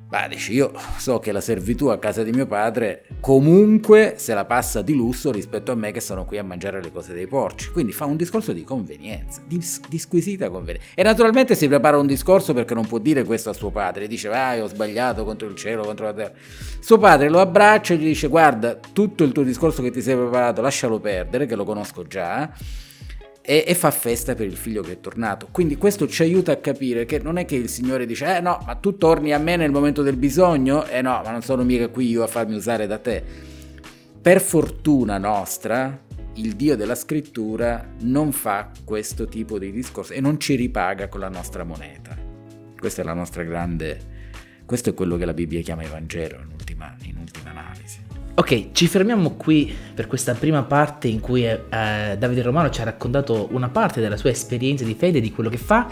Beh, 0.08 0.28
dici, 0.28 0.52
io 0.52 0.70
so 0.98 1.18
che 1.18 1.32
la 1.32 1.40
servitù 1.40 1.88
a 1.88 1.98
casa 1.98 2.22
di 2.22 2.30
mio 2.30 2.46
padre 2.46 3.06
comunque 3.18 4.14
se 4.18 4.34
la 4.34 4.44
passa 4.44 4.80
di 4.80 4.94
lusso 4.94 5.32
rispetto 5.32 5.72
a 5.72 5.74
me 5.74 5.90
che 5.90 5.98
sono 5.98 6.24
qui 6.24 6.38
a 6.38 6.44
mangiare 6.44 6.80
le 6.80 6.92
cose 6.92 7.12
dei 7.12 7.26
porci. 7.26 7.72
Quindi 7.72 7.90
fa 7.90 8.04
un 8.04 8.16
discorso 8.16 8.52
di 8.52 8.62
convenienza, 8.62 9.40
di, 9.44 9.60
di 9.88 9.98
squisita 9.98 10.48
convenienza. 10.48 10.90
E 10.94 11.02
naturalmente 11.02 11.56
si 11.56 11.66
prepara 11.66 11.98
un 11.98 12.06
discorso 12.06 12.54
perché 12.54 12.72
non 12.72 12.86
può 12.86 12.98
dire 12.98 13.24
questo 13.24 13.50
a 13.50 13.52
suo 13.52 13.70
padre. 13.70 14.06
Dice, 14.06 14.28
vai, 14.28 14.60
ho 14.60 14.68
sbagliato 14.68 15.24
contro 15.24 15.48
il 15.48 15.56
cielo, 15.56 15.82
contro 15.82 16.04
la 16.04 16.12
terra. 16.12 16.32
Suo 16.78 16.98
padre 16.98 17.28
lo 17.28 17.40
abbraccia 17.40 17.94
e 17.94 17.96
gli 17.96 18.04
dice, 18.04 18.28
guarda, 18.28 18.76
tutto 18.76 19.24
il 19.24 19.32
tuo 19.32 19.42
discorso 19.42 19.82
che 19.82 19.90
ti 19.90 20.00
sei 20.00 20.14
preparato, 20.14 20.60
lascialo 20.60 21.00
perdere, 21.00 21.46
che 21.46 21.56
lo 21.56 21.64
conosco 21.64 22.04
già 22.06 22.48
e, 23.46 23.64
e, 23.64 23.74
fa 23.76 23.92
festa 23.92 24.34
per 24.34 24.46
il 24.46 24.56
figlio 24.56 24.82
che 24.82 24.92
è 24.92 25.00
tornato. 25.00 25.46
Quindi 25.52 25.76
questo 25.76 26.08
ci 26.08 26.22
aiuta 26.22 26.50
a 26.50 26.56
capire 26.56 27.06
che 27.06 27.20
non 27.20 27.38
è 27.38 27.44
che 27.44 27.54
il 27.54 27.68
Signore 27.68 28.04
dice, 28.04 28.36
eh 28.36 28.40
no, 28.40 28.60
ma 28.66 28.74
tu 28.74 28.98
torni 28.98 29.32
a 29.32 29.38
me 29.38 29.54
nel 29.54 29.70
momento 29.70 30.02
del 30.02 30.16
bisogno, 30.16 30.84
eh 30.86 31.00
no, 31.00 31.22
ma 31.24 31.30
non 31.30 31.42
sono 31.42 31.62
mica 31.62 31.88
qui 31.88 32.08
io 32.08 32.24
a 32.24 32.26
farmi 32.26 32.56
usare 32.56 32.88
da 32.88 32.98
te. 32.98 33.22
Per 34.20 34.40
fortuna 34.40 35.16
nostra, 35.18 35.96
il 36.34 36.56
Dio 36.56 36.74
della 36.74 36.96
scrittura 36.96 37.88
non 38.00 38.32
fa 38.32 38.72
questo 38.84 39.26
tipo 39.26 39.60
di 39.60 39.70
discorso 39.70 40.12
e 40.12 40.20
non 40.20 40.40
ci 40.40 40.56
ripaga 40.56 41.06
con 41.06 41.20
la 41.20 41.28
nostra 41.28 41.62
moneta. 41.62 42.16
Questa 42.76 43.02
è 43.02 43.04
la 43.04 43.14
nostra 43.14 43.44
grande... 43.44 44.14
Questo 44.66 44.90
è 44.90 44.94
quello 44.94 45.16
che 45.16 45.24
la 45.24 45.32
Bibbia 45.32 45.60
chiama 45.60 45.84
Evangelo 45.84 46.40
in 46.40 46.48
ultima, 46.52 46.96
in 47.04 47.18
ultima 47.18 47.50
analisi. 47.50 48.05
Ok, 48.38 48.72
ci 48.72 48.86
fermiamo 48.86 49.30
qui 49.30 49.74
per 49.94 50.06
questa 50.06 50.34
prima 50.34 50.62
parte 50.62 51.08
in 51.08 51.20
cui 51.20 51.46
eh, 51.46 51.58
Davide 52.18 52.42
Romano 52.42 52.68
ci 52.68 52.82
ha 52.82 52.84
raccontato 52.84 53.48
una 53.52 53.70
parte 53.70 54.02
della 54.02 54.18
sua 54.18 54.28
esperienza 54.28 54.84
di 54.84 54.92
fede, 54.92 55.22
di 55.22 55.32
quello 55.32 55.48
che 55.48 55.56
fa 55.56 55.88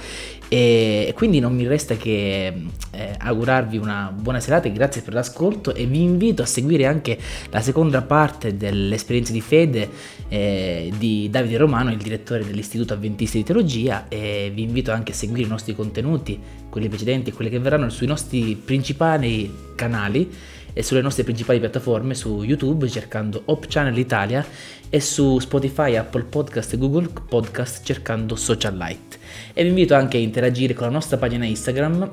e 0.46 1.10
quindi 1.16 1.40
non 1.40 1.54
mi 1.54 1.66
resta 1.66 1.96
che 1.96 2.52
eh, 2.90 3.14
augurarvi 3.18 3.78
una 3.78 4.12
buona 4.14 4.40
serata 4.40 4.68
e 4.68 4.72
grazie 4.72 5.00
per 5.00 5.14
l'ascolto 5.14 5.74
e 5.74 5.86
vi 5.86 6.02
invito 6.02 6.42
a 6.42 6.44
seguire 6.44 6.84
anche 6.84 7.18
la 7.48 7.62
seconda 7.62 8.02
parte 8.02 8.58
dell'esperienza 8.58 9.32
di 9.32 9.40
fede 9.40 9.88
eh, 10.28 10.92
di 10.98 11.30
Davide 11.30 11.56
Romano, 11.56 11.92
il 11.92 11.96
direttore 11.96 12.44
dell'Istituto 12.44 12.92
Avventista 12.92 13.38
di 13.38 13.44
Teologia 13.44 14.04
e 14.08 14.52
vi 14.54 14.64
invito 14.64 14.92
anche 14.92 15.12
a 15.12 15.14
seguire 15.14 15.46
i 15.46 15.50
nostri 15.50 15.74
contenuti, 15.74 16.38
quelli 16.68 16.88
precedenti 16.88 17.30
e 17.30 17.32
quelli 17.32 17.48
che 17.48 17.58
verranno 17.58 17.88
sui 17.88 18.06
nostri 18.06 18.54
principali 18.54 19.50
canali 19.74 20.30
e 20.74 20.82
sulle 20.82 21.00
nostre 21.00 21.24
principali 21.24 21.58
piattaforme 21.58 22.14
su 22.14 22.42
YouTube 22.42 22.86
cercando 22.88 23.42
Hop 23.46 23.66
Channel 23.66 23.96
Italia 23.96 24.44
e 24.90 25.00
su 25.00 25.38
Spotify, 25.38 25.96
Apple 25.96 26.24
Podcast 26.24 26.74
e 26.74 26.76
Google 26.76 27.08
Podcast 27.08 27.82
cercando 27.82 28.36
Social 28.36 28.76
Light. 28.76 29.18
E 29.54 29.62
vi 29.62 29.70
invito 29.70 29.94
anche 29.94 30.18
a 30.18 30.20
interagire 30.20 30.74
con 30.74 30.86
la 30.86 30.92
nostra 30.92 31.16
pagina 31.16 31.46
Instagram 31.46 32.10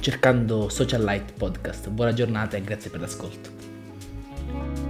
cercando 0.00 0.68
Social 0.68 1.04
Light 1.04 1.32
Podcast. 1.34 1.88
Buona 1.90 2.12
giornata 2.12 2.56
e 2.56 2.62
grazie 2.62 2.90
per 2.90 3.00
l'ascolto. 3.00 4.81